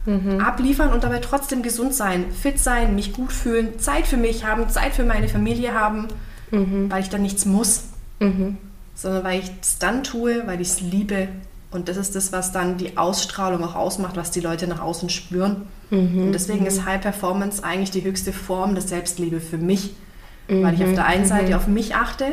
[0.04, 0.40] mhm.
[0.40, 4.68] abliefern und dabei trotzdem gesund sein, fit sein, mich gut fühlen, Zeit für mich haben,
[4.68, 6.08] Zeit für meine Familie haben,
[6.50, 6.90] mhm.
[6.90, 7.84] weil ich dann nichts muss,
[8.20, 8.56] mhm.
[8.94, 11.28] sondern weil ich es dann tue, weil ich es liebe.
[11.70, 15.10] Und das ist das, was dann die Ausstrahlung auch ausmacht, was die Leute nach außen
[15.10, 15.66] spüren.
[15.90, 16.26] Mhm.
[16.26, 19.94] Und deswegen ist High Performance eigentlich die höchste Form der Selbstliebe für mich,
[20.48, 21.28] weil ich auf der einen mhm.
[21.28, 22.32] Seite auf mich achte,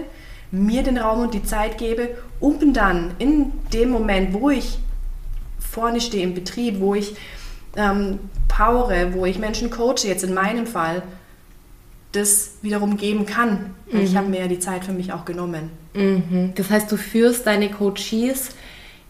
[0.52, 4.78] mir den Raum und die Zeit gebe, um dann in dem Moment, wo ich
[5.60, 7.16] vorne stehe im Betrieb, wo ich
[7.76, 11.02] ähm, powere, wo ich Menschen coache, jetzt in meinem Fall,
[12.12, 13.72] das wiederum geben kann.
[13.94, 14.02] Mhm.
[14.02, 15.70] Ich habe mir ja die Zeit für mich auch genommen.
[15.94, 16.54] Mhm.
[16.56, 18.50] Das heißt, du führst deine Coaches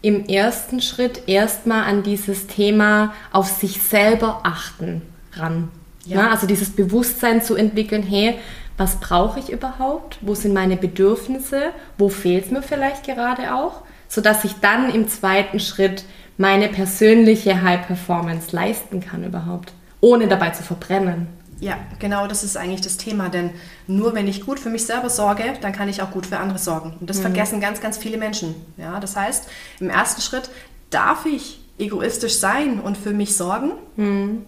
[0.02, 5.02] im ersten Schritt erstmal an dieses Thema auf sich selber achten
[5.34, 5.70] ran.
[6.06, 6.24] Ja.
[6.24, 8.36] Na, also dieses Bewusstsein zu entwickeln, hey,
[8.78, 10.18] was brauche ich überhaupt?
[10.22, 11.72] Wo sind meine Bedürfnisse?
[11.98, 13.84] Wo fehlt es mir vielleicht gerade auch?
[14.10, 16.04] Sodass ich dann im zweiten Schritt
[16.38, 21.28] meine persönliche High Performance leisten kann überhaupt, ohne dabei zu verbrennen.
[21.64, 23.52] Ja, genau das ist eigentlich das Thema, denn
[23.88, 26.60] nur wenn ich gut für mich selber sorge, dann kann ich auch gut für andere
[26.60, 26.98] sorgen.
[27.00, 27.22] Und das mhm.
[27.22, 28.54] vergessen ganz, ganz viele Menschen.
[28.76, 29.48] Ja, das heißt,
[29.80, 30.50] im ersten Schritt
[30.90, 33.72] darf ich egoistisch sein und für mich sorgen.
[33.96, 34.46] Mhm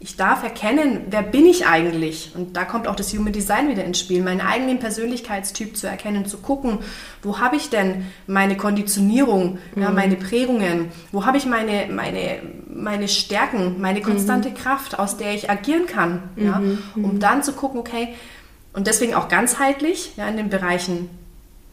[0.00, 2.30] ich darf erkennen, wer bin ich eigentlich?
[2.36, 6.24] Und da kommt auch das Human Design wieder ins Spiel, meinen eigenen Persönlichkeitstyp zu erkennen,
[6.24, 6.78] zu gucken,
[7.22, 9.82] wo habe ich denn meine Konditionierung, mhm.
[9.82, 12.38] ja, meine Prägungen, wo habe ich meine, meine,
[12.72, 14.54] meine Stärken, meine konstante mhm.
[14.54, 16.78] Kraft, aus der ich agieren kann, ja, mhm.
[16.94, 17.20] um mhm.
[17.20, 18.14] dann zu gucken, okay,
[18.72, 21.10] und deswegen auch ganzheitlich ja, in den Bereichen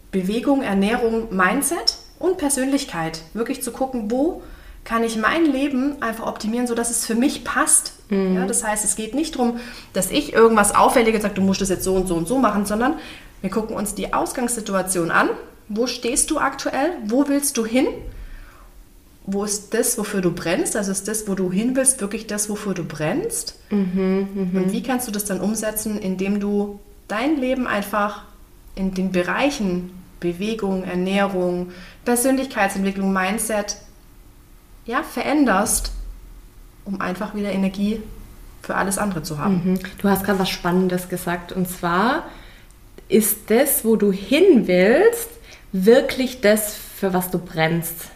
[0.10, 4.42] Bewegung, Ernährung, Mindset und Persönlichkeit, wirklich zu gucken, wo
[4.86, 7.94] kann ich mein Leben einfach optimieren, sodass es für mich passt.
[8.10, 8.36] Mhm.
[8.36, 9.60] Ja, das heißt, es geht nicht darum,
[9.94, 12.66] dass ich irgendwas Auffälliges sage, du musst das jetzt so und so und so machen,
[12.66, 12.94] sondern
[13.42, 15.30] wir gucken uns die Ausgangssituation an.
[15.68, 16.92] Wo stehst du aktuell?
[17.06, 17.88] Wo willst du hin?
[19.26, 20.76] Wo ist das, wofür du brennst?
[20.76, 23.60] Also ist das, wo du hin willst, wirklich das, wofür du brennst?
[23.72, 24.60] Mhm, mh.
[24.62, 28.26] Und wie kannst du das dann umsetzen, indem du dein Leben einfach
[28.76, 31.72] in den Bereichen Bewegung, Ernährung,
[32.04, 33.78] Persönlichkeitsentwicklung, Mindset
[34.86, 35.92] ja, veränderst,
[36.86, 38.02] um einfach wieder Energie
[38.62, 39.62] für alles andere zu haben.
[39.64, 39.80] Mhm.
[40.00, 42.24] Du hast gerade was Spannendes gesagt und zwar
[43.08, 45.30] ist das, wo du hin willst,
[45.72, 48.10] wirklich das, für was du brennst?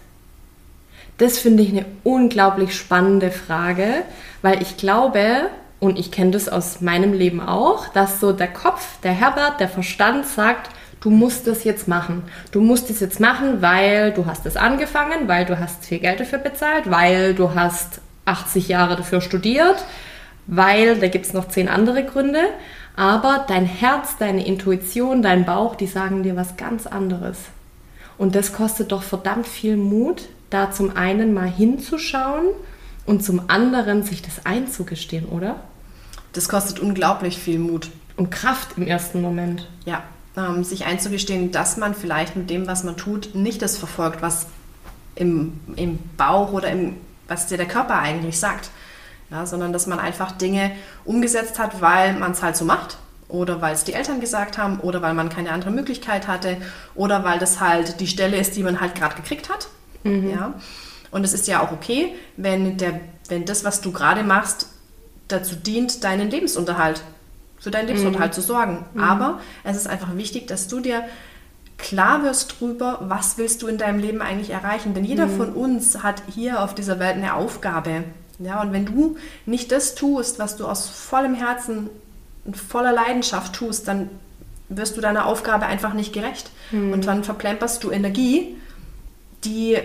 [1.17, 4.03] Das finde ich eine unglaublich spannende Frage,
[4.41, 8.99] weil ich glaube, und ich kenne das aus meinem Leben auch, dass so der Kopf,
[9.01, 10.69] der Herbert, der Verstand sagt,
[11.01, 12.23] du musst das jetzt machen.
[12.51, 16.19] Du musst es jetzt machen, weil du hast es angefangen, weil du hast viel Geld
[16.19, 19.83] dafür bezahlt, weil du hast 80 Jahre dafür studiert,
[20.47, 22.41] weil da gibt es noch zehn andere Gründe.
[22.95, 27.37] Aber dein Herz, deine Intuition, dein Bauch, die sagen dir was ganz anderes.
[28.17, 32.47] Und das kostet doch verdammt viel Mut, da zum einen mal hinzuschauen
[33.05, 35.61] und zum anderen sich das einzugestehen, oder?
[36.33, 37.89] Das kostet unglaublich viel Mut.
[38.17, 39.69] Und Kraft im ersten Moment.
[39.85, 40.03] Ja,
[40.37, 44.47] ähm, sich einzugestehen, dass man vielleicht mit dem, was man tut, nicht das verfolgt, was
[45.15, 48.69] im, im Bauch oder im, was dir der Körper eigentlich sagt.
[49.31, 50.71] Ja, sondern dass man einfach Dinge
[51.05, 54.79] umgesetzt hat, weil man es halt so macht oder weil es die Eltern gesagt haben
[54.79, 56.57] oder weil man keine andere Möglichkeit hatte
[56.95, 59.67] oder weil das halt die Stelle ist, die man halt gerade gekriegt hat.
[60.03, 60.31] Mhm.
[60.31, 60.53] Ja.
[61.11, 64.67] Und es ist ja auch okay, wenn, der, wenn das, was du gerade machst,
[65.27, 67.03] dazu dient, deinen Lebensunterhalt,
[67.59, 68.85] für deinen Lebensunterhalt zu sorgen.
[69.01, 71.03] Aber es ist einfach wichtig, dass du dir
[71.77, 74.93] klar wirst drüber, was willst du in deinem Leben eigentlich erreichen.
[74.93, 78.03] Denn jeder von uns hat hier auf dieser Welt eine Aufgabe.
[78.39, 81.89] Ja, und wenn du nicht das tust, was du aus vollem Herzen
[82.45, 84.09] und voller Leidenschaft tust, dann
[84.69, 86.51] wirst du deiner Aufgabe einfach nicht gerecht.
[86.93, 88.55] Und dann verplemperst du Energie,
[89.43, 89.77] die,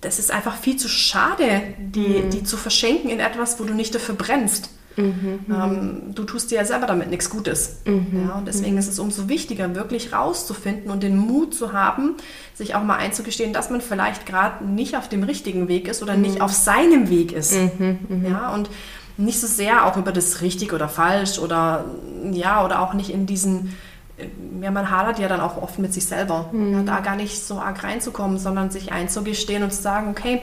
[0.00, 3.94] das ist einfach viel zu schade, die, die zu verschenken in etwas, wo du nicht
[3.94, 4.70] dafür brennst.
[4.96, 7.80] Ähm, du tust dir ja selber damit nichts Gutes.
[7.86, 12.14] Ja, und deswegen ist es umso wichtiger, wirklich rauszufinden und den Mut zu haben,
[12.54, 16.16] sich auch mal einzugestehen, dass man vielleicht gerade nicht auf dem richtigen Weg ist oder
[16.16, 17.54] nicht auf seinem Weg ist.
[18.28, 18.70] Ja, und
[19.16, 21.84] nicht so sehr auch über das richtig oder falsch oder
[22.32, 23.74] ja, oder auch nicht in diesen
[24.60, 26.50] ja, man hadert ja dann auch oft mit sich selber.
[26.52, 30.42] Ja, da gar nicht so arg reinzukommen, sondern sich einzugestehen und zu sagen, okay,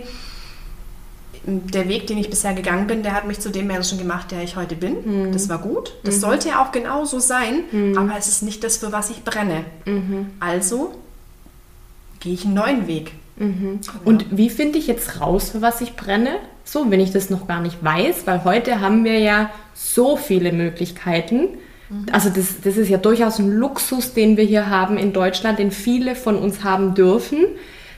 [1.44, 4.44] der Weg, den ich bisher gegangen bin, der hat mich zu dem Menschen gemacht, der
[4.44, 5.32] ich heute bin.
[5.32, 5.94] Das war gut.
[6.04, 9.66] Das sollte ja auch genauso sein, aber es ist nicht das, für was ich brenne.
[10.40, 10.94] Also
[12.20, 13.14] gehe ich einen neuen Weg.
[14.06, 16.36] Und wie finde ich jetzt raus, für was ich brenne?
[16.64, 20.52] So, wenn ich das noch gar nicht weiß, weil heute haben wir ja so viele
[20.52, 21.48] Möglichkeiten.
[22.12, 25.72] Also das, das ist ja durchaus ein Luxus, den wir hier haben in Deutschland, den
[25.72, 27.48] viele von uns haben dürfen,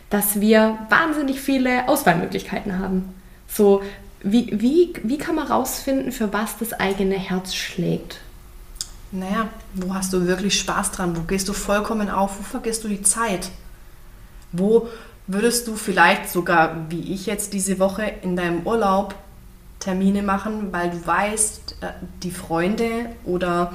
[0.10, 3.14] dass wir wahnsinnig viele Auswahlmöglichkeiten haben.
[3.56, 3.82] So,
[4.22, 8.20] wie, wie, wie kann man rausfinden, für was das eigene Herz schlägt?
[9.12, 11.16] Naja, wo hast du wirklich Spaß dran?
[11.16, 12.40] Wo gehst du vollkommen auf?
[12.40, 13.52] Wo vergisst du die Zeit?
[14.52, 14.88] Wo
[15.28, 19.16] würdest du vielleicht sogar, wie ich jetzt diese Woche in deinem Urlaub,
[19.80, 21.88] Termine machen, weil du weißt, äh,
[22.24, 23.74] die Freunde oder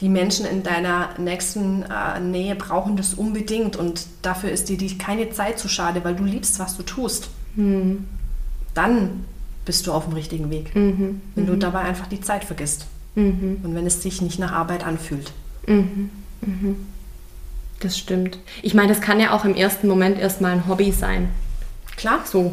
[0.00, 4.96] die Menschen in deiner nächsten äh, Nähe brauchen das unbedingt und dafür ist dir die,
[4.96, 7.28] keine Zeit zu schade, weil du liebst, was du tust.
[8.74, 9.24] Dann
[9.64, 10.72] bist du auf dem richtigen Weg.
[10.74, 15.32] Wenn du dabei einfach die Zeit vergisst und wenn es sich nicht nach Arbeit anfühlt.
[17.80, 18.38] Das stimmt.
[18.62, 21.30] Ich meine, das kann ja auch im ersten Moment erstmal ein Hobby sein.
[21.96, 22.20] Klar?
[22.24, 22.52] So.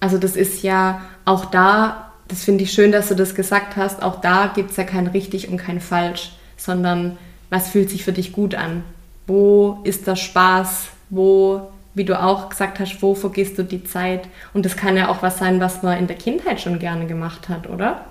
[0.00, 4.02] Also das ist ja auch da, das finde ich schön, dass du das gesagt hast,
[4.02, 7.18] auch da gibt es ja kein richtig und kein falsch, sondern
[7.50, 8.82] was fühlt sich für dich gut an?
[9.26, 10.88] Wo ist der Spaß?
[11.10, 14.28] Wo, wie du auch gesagt hast, wo vergisst du die Zeit?
[14.54, 17.48] Und das kann ja auch was sein, was man in der Kindheit schon gerne gemacht
[17.48, 18.04] hat, oder?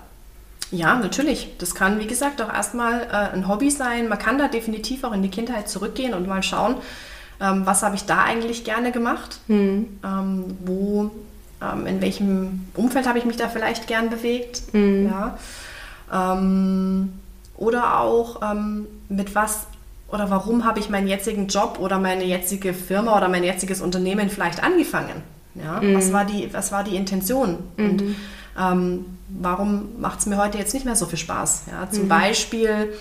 [0.72, 1.58] Ja, natürlich.
[1.58, 4.08] Das kann, wie gesagt, auch erstmal äh, ein Hobby sein.
[4.08, 6.76] Man kann da definitiv auch in die Kindheit zurückgehen und mal schauen,
[7.42, 9.40] ähm, was habe ich da eigentlich gerne gemacht?
[9.48, 9.88] Ähm,
[10.66, 11.12] wo,
[11.62, 14.64] ähm, in welchem Umfeld habe ich mich da vielleicht gern bewegt?
[14.74, 15.38] Ja.
[16.12, 17.14] Ähm,
[17.56, 19.68] oder auch ähm, mit was
[20.12, 24.30] oder warum habe ich meinen jetzigen Job oder meine jetzige Firma oder mein jetziges Unternehmen
[24.30, 25.24] vielleicht angefangen?
[25.56, 25.82] Ja?
[25.94, 27.58] Was, war die, was war die Intention?
[27.78, 28.04] Und
[28.60, 31.64] ähm, warum macht es mir heute jetzt nicht mehr so viel Spaß?
[31.72, 31.90] Ja?
[31.92, 32.94] Zum Beispiel,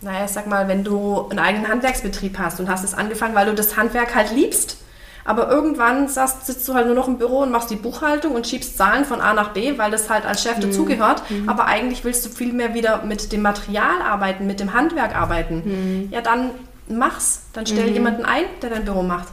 [0.00, 3.46] naja, ich sag mal, wenn du einen eigenen Handwerksbetrieb hast und hast es angefangen, weil
[3.46, 4.78] du das Handwerk halt liebst,
[5.24, 8.46] aber irgendwann sagst, sitzt du halt nur noch im Büro und machst die Buchhaltung und
[8.46, 11.22] schiebst Zahlen von A nach B, weil das halt als Chef dazugehört.
[11.46, 16.08] Aber eigentlich willst du viel mehr wieder mit dem Material arbeiten, mit dem Handwerk arbeiten.
[16.10, 16.50] Ja, dann
[16.88, 17.42] mach's.
[17.52, 19.28] Dann stell jemanden ein, der dein Büro macht.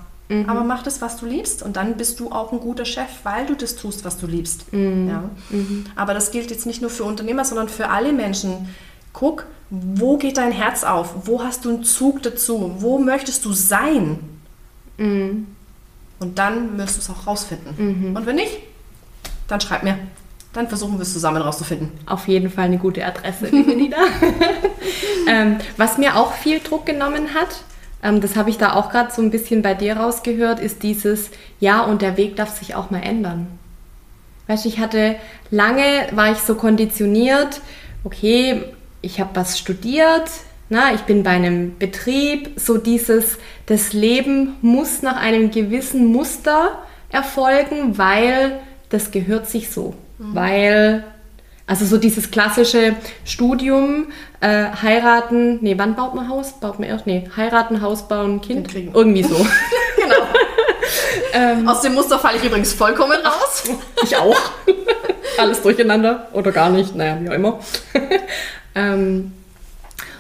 [0.48, 3.48] Aber mach das, was du liebst und dann bist du auch ein guter Chef, weil
[3.48, 4.66] du das tust, was du liebst.
[4.72, 5.24] Ja.
[5.96, 8.70] Aber das gilt jetzt nicht nur für Unternehmer, sondern für alle Menschen.
[9.12, 11.26] Guck, wo geht dein Herz auf?
[11.26, 12.76] Wo hast du einen Zug dazu?
[12.78, 14.20] Wo möchtest du sein?
[16.20, 18.16] Und dann wirst du es auch rausfinden.
[18.16, 18.58] Und wenn nicht,
[19.48, 19.98] dann schreib mir.
[20.54, 21.92] Dann versuchen wir es zusammen rauszufinden.
[22.06, 23.98] Auf jeden Fall eine gute Adresse, liebe Nina.
[25.28, 27.64] ähm, was mir auch viel Druck genommen hat,
[28.02, 31.30] ähm, das habe ich da auch gerade so ein bisschen bei dir rausgehört, ist dieses,
[31.60, 33.48] ja, und der Weg darf sich auch mal ändern.
[34.48, 35.18] Weißt du, ich hatte
[35.52, 37.62] lange, war ich so konditioniert,
[38.04, 38.64] okay,
[39.02, 40.30] ich habe was studiert,
[40.70, 46.80] na, ich bin bei einem Betrieb, so dieses, das Leben muss nach einem gewissen Muster
[47.12, 49.96] erfolgen, weil das gehört sich so.
[50.20, 51.06] Weil,
[51.66, 54.08] also so dieses klassische Studium,
[54.42, 56.60] äh, heiraten, nee, wann baut man Haus?
[56.60, 58.92] Baut man erst, nee, heiraten, Haus bauen, Kind, kriegen.
[58.94, 59.36] irgendwie so.
[59.96, 60.26] genau.
[61.72, 63.64] Aus dem Muster falle ich übrigens vollkommen raus.
[64.04, 64.38] Ich auch.
[65.38, 67.60] Alles durcheinander oder gar nicht, naja, wie auch immer.
[68.76, 69.32] ähm,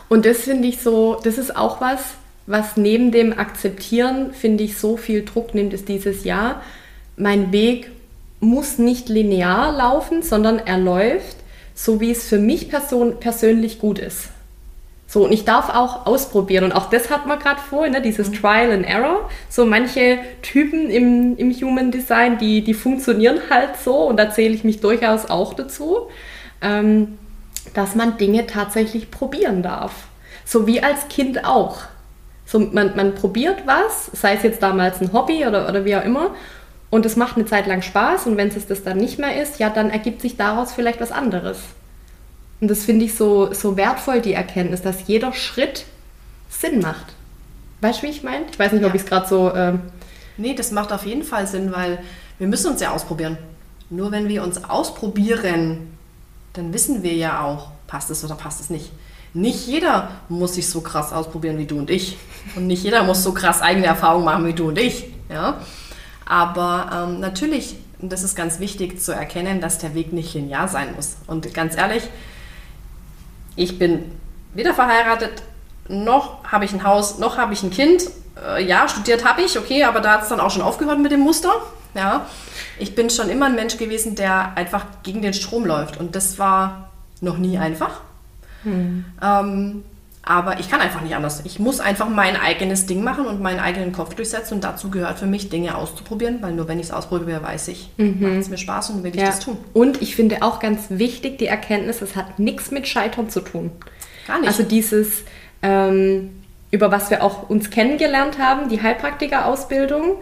[0.09, 1.99] und das finde ich so, das ist auch was,
[2.47, 6.63] was neben dem Akzeptieren, finde ich, so viel Druck nimmt, ist dieses Jahr.
[7.15, 7.91] Mein Weg
[8.39, 11.37] muss nicht linear laufen, sondern er läuft,
[11.75, 14.29] so wie es für mich person persönlich gut ist.
[15.05, 16.63] So, und ich darf auch ausprobieren.
[16.63, 19.29] Und auch das hat man gerade vorhin, ne, dieses Trial and Error.
[19.49, 24.53] So manche Typen im, im Human Design, die, die funktionieren halt so und da zähle
[24.53, 26.07] ich mich durchaus auch dazu.
[26.61, 27.17] ähm,
[27.73, 30.07] dass man Dinge tatsächlich probieren darf.
[30.45, 31.81] So wie als Kind auch.
[32.45, 36.03] So, man, man probiert was, sei es jetzt damals ein Hobby oder, oder wie auch
[36.03, 36.31] immer,
[36.89, 39.59] und es macht eine Zeit lang Spaß und wenn es das dann nicht mehr ist,
[39.59, 41.59] ja, dann ergibt sich daraus vielleicht was anderes.
[42.61, 45.85] Und das finde ich so, so wertvoll, die Erkenntnis, dass jeder Schritt
[46.49, 47.13] Sinn macht.
[47.81, 48.45] Weißt du, wie ich meine?
[48.51, 49.53] Ich weiß nicht, ob ich es gerade so.
[49.53, 49.81] Ähm
[50.37, 51.99] nee, das macht auf jeden Fall Sinn, weil
[52.37, 53.37] wir müssen uns ja ausprobieren.
[53.89, 55.97] Nur wenn wir uns ausprobieren,
[56.53, 58.91] dann wissen wir ja auch, passt es oder passt es nicht.
[59.33, 62.17] Nicht jeder muss sich so krass ausprobieren wie du und ich.
[62.55, 65.05] Und nicht jeder muss so krass eigene Erfahrungen machen wie du und ich.
[65.29, 65.59] Ja?
[66.25, 70.95] Aber ähm, natürlich, das ist ganz wichtig zu erkennen, dass der Weg nicht linear sein
[70.95, 71.17] muss.
[71.27, 72.03] Und ganz ehrlich,
[73.55, 74.11] ich bin
[74.53, 75.43] weder verheiratet,
[75.87, 78.03] noch habe ich ein Haus, noch habe ich ein Kind.
[78.45, 81.11] Äh, ja, studiert habe ich, okay, aber da hat es dann auch schon aufgehört mit
[81.11, 81.51] dem Muster.
[81.95, 82.27] Ja,
[82.77, 85.97] ich bin schon immer ein Mensch gewesen, der einfach gegen den Strom läuft.
[85.97, 86.89] Und das war
[87.21, 88.01] noch nie einfach.
[88.63, 89.05] Hm.
[89.21, 89.83] Ähm,
[90.21, 91.41] aber ich kann einfach nicht anders.
[91.45, 94.55] Ich muss einfach mein eigenes Ding machen und meinen eigenen Kopf durchsetzen.
[94.55, 97.89] Und dazu gehört für mich, Dinge auszuprobieren, weil nur wenn ich es ausprobiere, weiß ich,
[97.97, 98.17] mhm.
[98.19, 99.27] macht es mir Spaß und will ich ja.
[99.27, 99.57] das tun.
[99.73, 103.71] Und ich finde auch ganz wichtig die Erkenntnis, es hat nichts mit Scheitern zu tun.
[104.27, 104.49] Gar nicht.
[104.49, 105.23] Also dieses,
[105.63, 106.38] ähm,
[106.71, 110.17] über was wir auch uns kennengelernt haben, die Heilpraktiker-Ausbildung,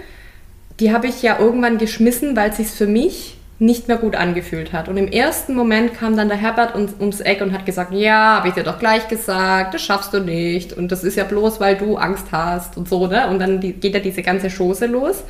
[0.80, 4.72] die habe ich ja irgendwann geschmissen, weil es sich für mich nicht mehr gut angefühlt
[4.72, 4.88] hat.
[4.88, 8.38] Und im ersten Moment kam dann der Herbert uns, ums Eck und hat gesagt, ja,
[8.38, 10.74] habe ich dir doch gleich gesagt, das schaffst du nicht.
[10.74, 13.28] Und das ist ja bloß, weil du Angst hast und so, ne?
[13.30, 15.24] Und dann geht ja diese ganze Chose los.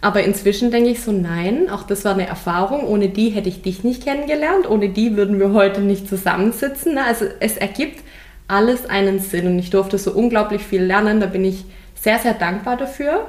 [0.00, 2.86] Aber inzwischen denke ich so, nein, auch das war eine Erfahrung.
[2.86, 4.68] Ohne die hätte ich dich nicht kennengelernt.
[4.68, 6.94] Ohne die würden wir heute nicht zusammensitzen.
[6.94, 7.04] Ne?
[7.04, 8.04] Also es ergibt
[8.48, 9.46] alles einen Sinn.
[9.46, 11.20] Und ich durfte so unglaublich viel lernen.
[11.20, 13.26] Da bin ich sehr, sehr dankbar dafür.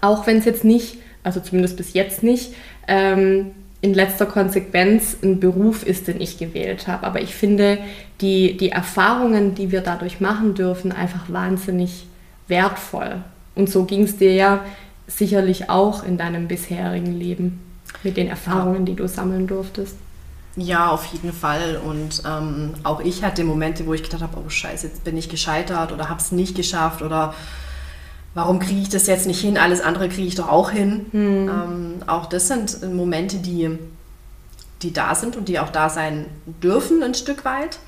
[0.00, 2.54] Auch wenn es jetzt nicht, also zumindest bis jetzt nicht,
[2.88, 7.06] ähm, in letzter Konsequenz ein Beruf ist, den ich gewählt habe.
[7.06, 7.78] Aber ich finde
[8.20, 12.06] die, die Erfahrungen, die wir dadurch machen dürfen, einfach wahnsinnig
[12.48, 13.22] wertvoll.
[13.54, 14.64] Und so ging es dir ja
[15.06, 17.60] sicherlich auch in deinem bisherigen Leben
[18.02, 19.96] mit den Erfahrungen, die du sammeln durftest.
[20.60, 21.80] Ja, auf jeden Fall.
[21.82, 25.28] Und ähm, auch ich hatte Momente, wo ich gedacht habe, oh scheiße, jetzt bin ich
[25.28, 27.34] gescheitert oder habe es nicht geschafft oder
[28.34, 29.56] warum kriege ich das jetzt nicht hin?
[29.56, 31.06] Alles andere kriege ich doch auch hin.
[31.12, 31.48] Hm.
[31.48, 33.78] Ähm, auch das sind Momente, die,
[34.82, 36.26] die da sind und die auch da sein
[36.62, 37.78] dürfen ein Stück weit.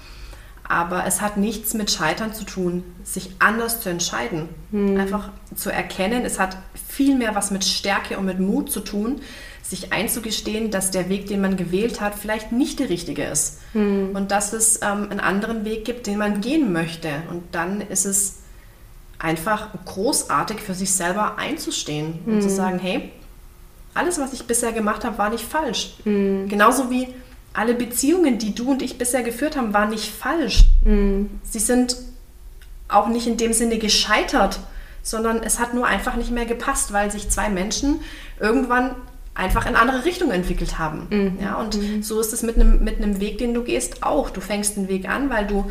[0.72, 4.48] Aber es hat nichts mit Scheitern zu tun, sich anders zu entscheiden.
[4.70, 4.98] Hm.
[4.98, 6.56] Einfach zu erkennen, es hat
[6.88, 9.20] viel mehr was mit Stärke und mit Mut zu tun,
[9.62, 13.60] sich einzugestehen, dass der Weg, den man gewählt hat, vielleicht nicht der richtige ist.
[13.74, 14.12] Hm.
[14.14, 17.10] Und dass es ähm, einen anderen Weg gibt, den man gehen möchte.
[17.28, 18.38] Und dann ist es
[19.18, 22.32] einfach großartig für sich selber einzustehen mhm.
[22.32, 22.56] und zu hm.
[22.56, 23.12] sagen, hey,
[23.92, 25.96] alles, was ich bisher gemacht habe, war nicht falsch.
[26.06, 26.48] Mhm.
[26.48, 27.08] Genauso wie
[27.54, 30.64] alle Beziehungen, die du und ich bisher geführt haben, waren nicht falsch.
[30.84, 31.30] Mhm.
[31.42, 31.96] Sie sind
[32.88, 34.60] auch nicht in dem Sinne gescheitert,
[35.02, 38.00] sondern es hat nur einfach nicht mehr gepasst, weil sich zwei Menschen
[38.38, 38.94] irgendwann
[39.34, 41.06] einfach in andere Richtungen entwickelt haben.
[41.10, 41.38] Mhm.
[41.42, 42.02] Ja, und mhm.
[42.02, 44.30] so ist es mit einem, mit einem Weg, den du gehst, auch.
[44.30, 45.70] Du fängst einen Weg an, weil du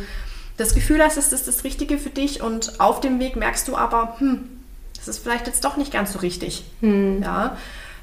[0.56, 3.76] das Gefühl hast, es ist das Richtige für dich und auf dem Weg merkst du
[3.76, 4.48] aber, hm,
[4.96, 6.64] das ist vielleicht jetzt doch nicht ganz so richtig.
[6.80, 7.22] Hm.
[7.22, 7.56] Ja,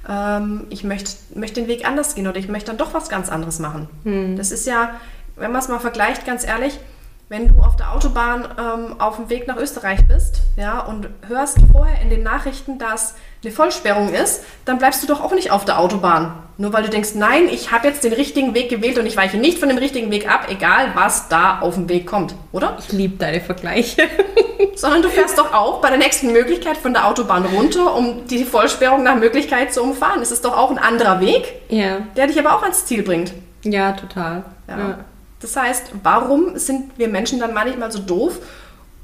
[0.10, 3.30] ähm, ich möchte, möchte den Weg anders gehen oder ich möchte dann doch was ganz
[3.30, 3.88] anderes machen.
[4.04, 4.36] Hm.
[4.36, 5.00] Das ist ja,
[5.36, 6.80] wenn man es mal vergleicht, ganz ehrlich,
[7.30, 11.60] wenn du auf der Autobahn ähm, auf dem Weg nach Österreich bist ja, und hörst
[11.72, 15.64] vorher in den Nachrichten, dass eine Vollsperrung ist, dann bleibst du doch auch nicht auf
[15.64, 16.34] der Autobahn.
[16.58, 19.38] Nur weil du denkst, nein, ich habe jetzt den richtigen Weg gewählt und ich weiche
[19.38, 22.76] nicht von dem richtigen Weg ab, egal was da auf dem Weg kommt, oder?
[22.80, 24.04] Ich liebe deine Vergleiche.
[24.76, 28.44] Sondern du fährst doch auch bei der nächsten Möglichkeit von der Autobahn runter, um die
[28.44, 30.22] Vollsperrung nach Möglichkeit zu umfahren.
[30.22, 32.00] Es ist doch auch ein anderer Weg, ja.
[32.18, 33.34] der dich aber auch ans Ziel bringt.
[33.64, 34.44] Ja, total.
[34.68, 34.78] ja.
[34.78, 34.98] ja.
[35.40, 38.40] Das heißt, warum sind wir Menschen dann manchmal so doof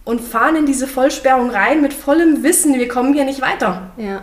[0.04, 3.92] und fahren in diese Vollsperrung rein mit vollem Wissen, wir kommen hier nicht weiter?
[3.98, 4.22] Ja.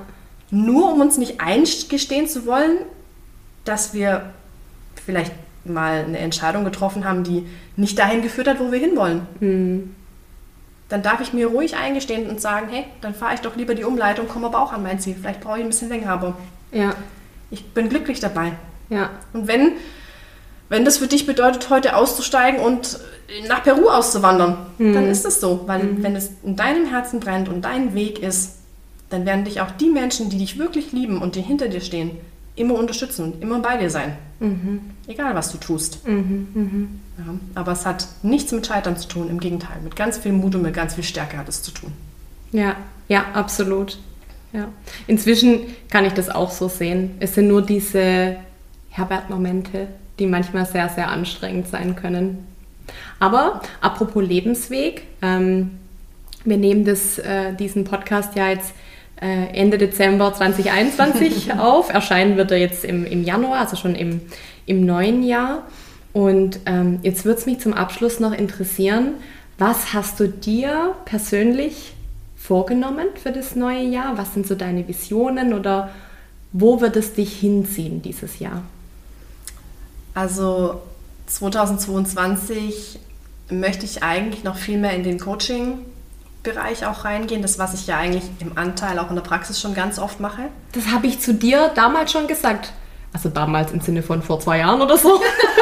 [0.50, 2.78] Nur um uns nicht eingestehen zu wollen,
[3.64, 4.32] dass wir
[5.06, 5.32] vielleicht
[5.64, 9.26] mal eine Entscheidung getroffen haben, die nicht dahin geführt hat, wo wir hinwollen.
[9.40, 9.94] Mhm.
[10.88, 13.84] Dann darf ich mir ruhig eingestehen und sagen, hey, dann fahre ich doch lieber die
[13.84, 15.16] Umleitung, komme aber auch an mein Ziel.
[15.18, 16.36] Vielleicht brauche ich ein bisschen länger, aber
[16.70, 16.94] ja.
[17.50, 18.52] ich bin glücklich dabei.
[18.90, 19.08] Ja.
[19.32, 19.72] Und wenn
[20.72, 22.98] wenn das für dich bedeutet, heute auszusteigen und
[23.46, 24.94] nach Peru auszuwandern, mhm.
[24.94, 25.64] dann ist es so.
[25.66, 26.02] Weil mhm.
[26.02, 28.56] wenn es in deinem Herzen brennt und dein Weg ist,
[29.10, 32.12] dann werden dich auch die Menschen, die dich wirklich lieben und die hinter dir stehen,
[32.56, 34.16] immer unterstützen und immer bei dir sein.
[34.40, 34.80] Mhm.
[35.06, 36.08] Egal, was du tust.
[36.08, 36.48] Mhm.
[36.54, 37.00] Mhm.
[37.18, 39.76] Ja, aber es hat nichts mit Scheitern zu tun, im Gegenteil.
[39.84, 41.92] Mit ganz viel Mut und mit ganz viel Stärke hat es zu tun.
[42.50, 42.76] Ja,
[43.08, 43.98] ja, absolut.
[44.54, 44.68] Ja.
[45.06, 45.60] Inzwischen
[45.90, 47.16] kann ich das auch so sehen.
[47.20, 48.36] Es sind nur diese
[48.88, 52.46] Herbert-Momente, die manchmal sehr, sehr anstrengend sein können.
[53.18, 55.78] Aber apropos Lebensweg, ähm,
[56.44, 58.74] wir nehmen das, äh, diesen Podcast ja jetzt
[59.20, 61.92] äh, Ende Dezember 2021 auf.
[61.92, 64.20] Erscheinen wird er jetzt im, im Januar, also schon im,
[64.66, 65.62] im neuen Jahr.
[66.12, 69.14] Und ähm, jetzt würde es mich zum Abschluss noch interessieren,
[69.58, 71.94] was hast du dir persönlich
[72.36, 74.18] vorgenommen für das neue Jahr?
[74.18, 75.90] Was sind so deine Visionen oder
[76.52, 78.62] wo wird es dich hinziehen dieses Jahr?
[80.14, 80.82] Also
[81.26, 82.98] 2022
[83.50, 87.42] möchte ich eigentlich noch viel mehr in den Coaching-Bereich auch reingehen.
[87.42, 90.42] Das, was ich ja eigentlich im Anteil auch in der Praxis schon ganz oft mache.
[90.72, 92.72] Das habe ich zu dir damals schon gesagt.
[93.12, 95.20] Also damals im Sinne von vor zwei Jahren oder so.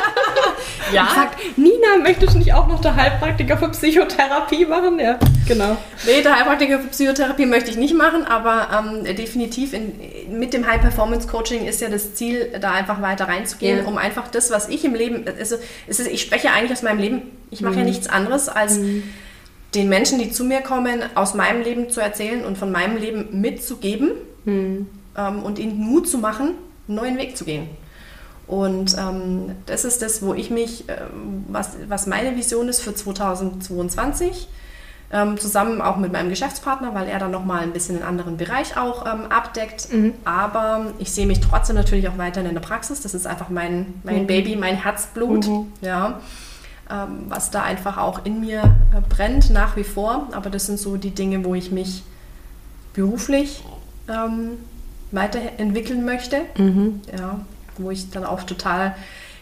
[0.92, 1.04] ja.
[1.08, 4.98] Ich sagt, Nina, möchtest du nicht auch noch der Heilpraktiker für Psychotherapie machen?
[4.98, 5.76] Ja, genau.
[6.06, 9.92] Nee, der Heilpraktiker für Psychotherapie möchte ich nicht machen, aber ähm, definitiv in,
[10.38, 13.84] mit dem High-Performance-Coaching ist ja das Ziel, da einfach weiter reinzugehen, ja.
[13.84, 17.22] um einfach das, was ich im Leben, also, ist, ich spreche eigentlich aus meinem Leben,
[17.50, 17.78] ich mache mhm.
[17.80, 19.02] ja nichts anderes als mhm.
[19.74, 23.40] den Menschen, die zu mir kommen, aus meinem Leben zu erzählen und von meinem Leben
[23.40, 24.10] mitzugeben
[24.44, 24.86] mhm.
[25.16, 26.54] ähm, und ihnen Mut zu machen,
[26.88, 27.68] einen neuen Weg zu gehen.
[28.50, 30.96] Und ähm, das ist das, wo ich mich, äh,
[31.46, 34.48] was, was meine Vision ist für 2022,
[35.12, 38.76] ähm, zusammen auch mit meinem Geschäftspartner, weil er dann nochmal ein bisschen einen anderen Bereich
[38.76, 39.92] auch ähm, abdeckt.
[39.92, 40.14] Mhm.
[40.24, 43.00] Aber ich sehe mich trotzdem natürlich auch weiterhin in der Praxis.
[43.00, 44.26] Das ist einfach mein, mein mhm.
[44.26, 45.46] Baby, mein Herzblut.
[45.46, 45.72] Mhm.
[45.80, 46.18] Ja.
[46.90, 50.26] Ähm, was da einfach auch in mir äh, brennt nach wie vor.
[50.32, 52.02] Aber das sind so die Dinge, wo ich mich
[52.94, 53.62] beruflich
[54.08, 54.58] ähm,
[55.12, 56.40] weiterentwickeln möchte.
[56.58, 57.00] Mhm.
[57.16, 57.38] Ja,
[57.80, 58.94] wo ich dann auch total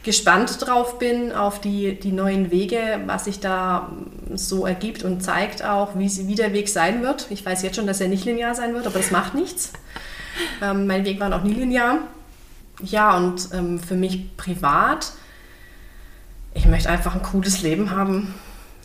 [0.08, 3.90] gespannt drauf bin, auf die, die neuen Wege, was sich da
[4.34, 7.26] so ergibt und zeigt auch, wie, wie der Weg sein wird.
[7.30, 9.72] Ich weiß jetzt schon, dass er nicht linear sein wird, aber das macht nichts.
[10.62, 11.98] Ähm, mein Weg war noch nie linear.
[12.82, 15.12] Ja, und ähm, für mich privat,
[16.54, 18.34] ich möchte einfach ein cooles Leben haben.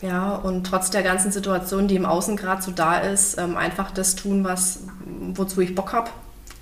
[0.02, 3.92] Ja, und trotz der ganzen Situation, die im Außen gerade so da ist, ähm, einfach
[3.92, 4.80] das tun, was,
[5.32, 6.10] wozu ich Bock habe.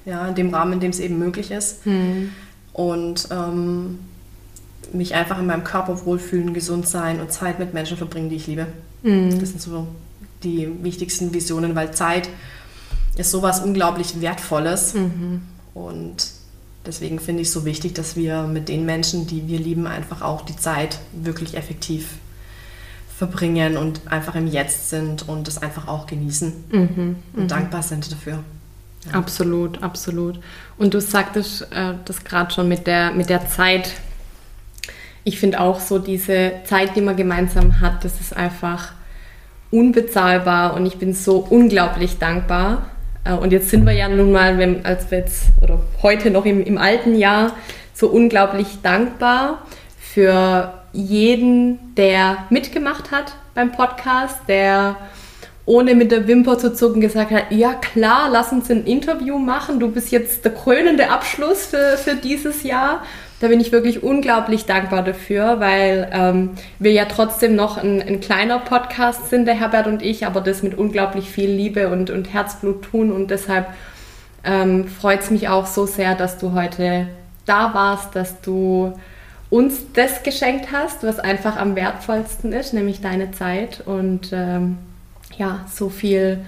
[0.05, 1.85] Ja, in dem Rahmen, in dem es eben möglich ist.
[1.85, 2.33] Hm
[2.73, 3.99] und ähm,
[4.93, 8.47] mich einfach in meinem Körper wohlfühlen, gesund sein und Zeit mit Menschen verbringen, die ich
[8.47, 8.67] liebe.
[9.03, 9.39] Mhm.
[9.41, 9.87] Das sind so
[10.43, 12.29] die wichtigsten Visionen, weil Zeit
[13.17, 15.43] ist sowas unglaublich Wertvolles mhm.
[15.75, 16.31] und
[16.87, 20.23] deswegen finde ich es so wichtig, dass wir mit den Menschen, die wir lieben, einfach
[20.23, 22.09] auch die Zeit wirklich effektiv
[23.17, 27.17] verbringen und einfach im Jetzt sind und es einfach auch genießen mhm.
[27.35, 27.49] und mhm.
[27.49, 28.43] dankbar sind dafür.
[29.07, 29.19] Ja.
[29.19, 30.39] Absolut, absolut.
[30.79, 33.93] Und du sagtest äh, das gerade schon mit der, mit der Zeit.
[35.25, 38.93] Ich finde auch so diese Zeit, die man gemeinsam hat, das ist einfach
[39.71, 42.87] unbezahlbar und ich bin so unglaublich dankbar.
[43.25, 46.45] Äh, und jetzt sind wir ja nun mal, wenn, als wir jetzt, oder heute noch
[46.45, 47.55] im, im alten Jahr,
[47.95, 49.67] so unglaublich dankbar
[49.99, 54.97] für jeden, der mitgemacht hat beim Podcast, der
[55.65, 59.79] ohne mit der Wimper zu zucken gesagt hat, ja klar, lass uns ein Interview machen,
[59.79, 63.03] du bist jetzt der krönende Abschluss für, für dieses Jahr.
[63.41, 68.21] Da bin ich wirklich unglaublich dankbar dafür, weil ähm, wir ja trotzdem noch ein, ein,
[68.21, 72.33] kleiner Podcast sind, der Herbert und ich, aber das mit unglaublich viel Liebe und, und
[72.33, 73.11] Herzblut tun.
[73.11, 73.67] Und deshalb
[74.45, 77.09] ähm, freut es mich auch so sehr, dass du heute
[77.45, 78.95] da warst, dass du
[79.51, 83.83] uns das geschenkt hast, was einfach am wertvollsten ist, nämlich deine Zeit.
[83.85, 84.79] Und ähm,
[85.39, 86.45] ja, so viel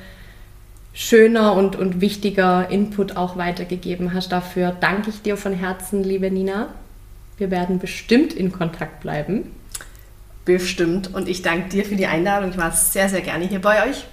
[0.92, 4.30] schöner und, und wichtiger Input auch weitergegeben hast.
[4.30, 6.68] Dafür danke ich dir von Herzen, liebe Nina.
[7.36, 9.50] Wir werden bestimmt in Kontakt bleiben.
[10.44, 11.12] Bestimmt.
[11.12, 12.50] Und ich danke dir für die Einladung.
[12.50, 14.04] Ich war sehr, sehr gerne hier bei euch.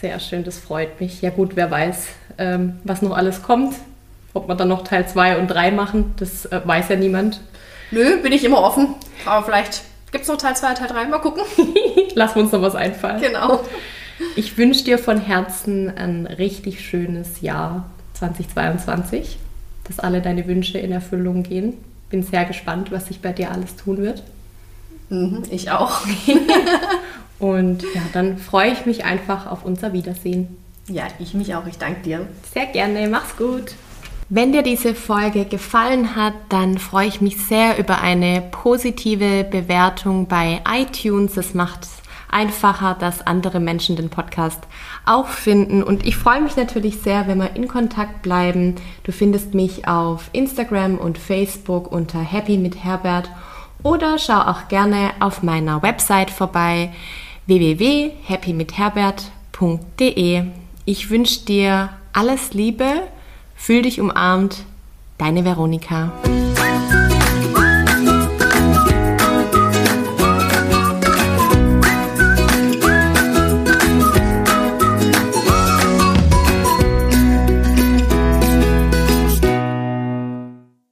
[0.00, 1.22] Sehr schön, das freut mich.
[1.22, 3.74] Ja gut, wer weiß, ähm, was noch alles kommt.
[4.34, 7.40] Ob wir dann noch Teil 2 und 3 machen, das äh, weiß ja niemand.
[7.90, 8.94] Nö, bin ich immer offen.
[9.24, 11.04] Aber vielleicht gibt es noch Teil 2, Teil 3.
[11.06, 11.42] Mal gucken.
[12.14, 13.20] Lassen wir uns noch was einfallen.
[13.20, 13.60] Genau.
[14.36, 19.38] Ich wünsche dir von Herzen ein richtig schönes Jahr 2022,
[19.84, 21.74] dass alle deine Wünsche in Erfüllung gehen.
[22.10, 24.22] Bin sehr gespannt, was sich bei dir alles tun wird.
[25.08, 26.00] Mhm, ich auch.
[27.38, 30.56] Und ja, dann freue ich mich einfach auf unser Wiedersehen.
[30.88, 31.66] Ja, ich mich auch.
[31.66, 32.28] Ich danke dir.
[32.52, 33.08] Sehr gerne.
[33.08, 33.74] Mach's gut.
[34.34, 40.26] Wenn dir diese Folge gefallen hat, dann freue ich mich sehr über eine positive Bewertung
[40.26, 41.34] bei iTunes.
[41.34, 41.86] Das macht
[42.30, 44.60] einfacher, dass andere Menschen den Podcast
[45.04, 45.82] auch finden.
[45.82, 48.76] Und ich freue mich natürlich sehr, wenn wir in Kontakt bleiben.
[49.04, 53.28] Du findest mich auf Instagram und Facebook unter Happy mit Herbert
[53.82, 56.90] oder schau auch gerne auf meiner Website vorbei
[57.44, 60.44] www.happymithherbert.de.
[60.86, 63.02] Ich wünsche dir alles Liebe,
[63.62, 64.64] fühl dich umarmt,
[65.18, 66.10] deine Veronika.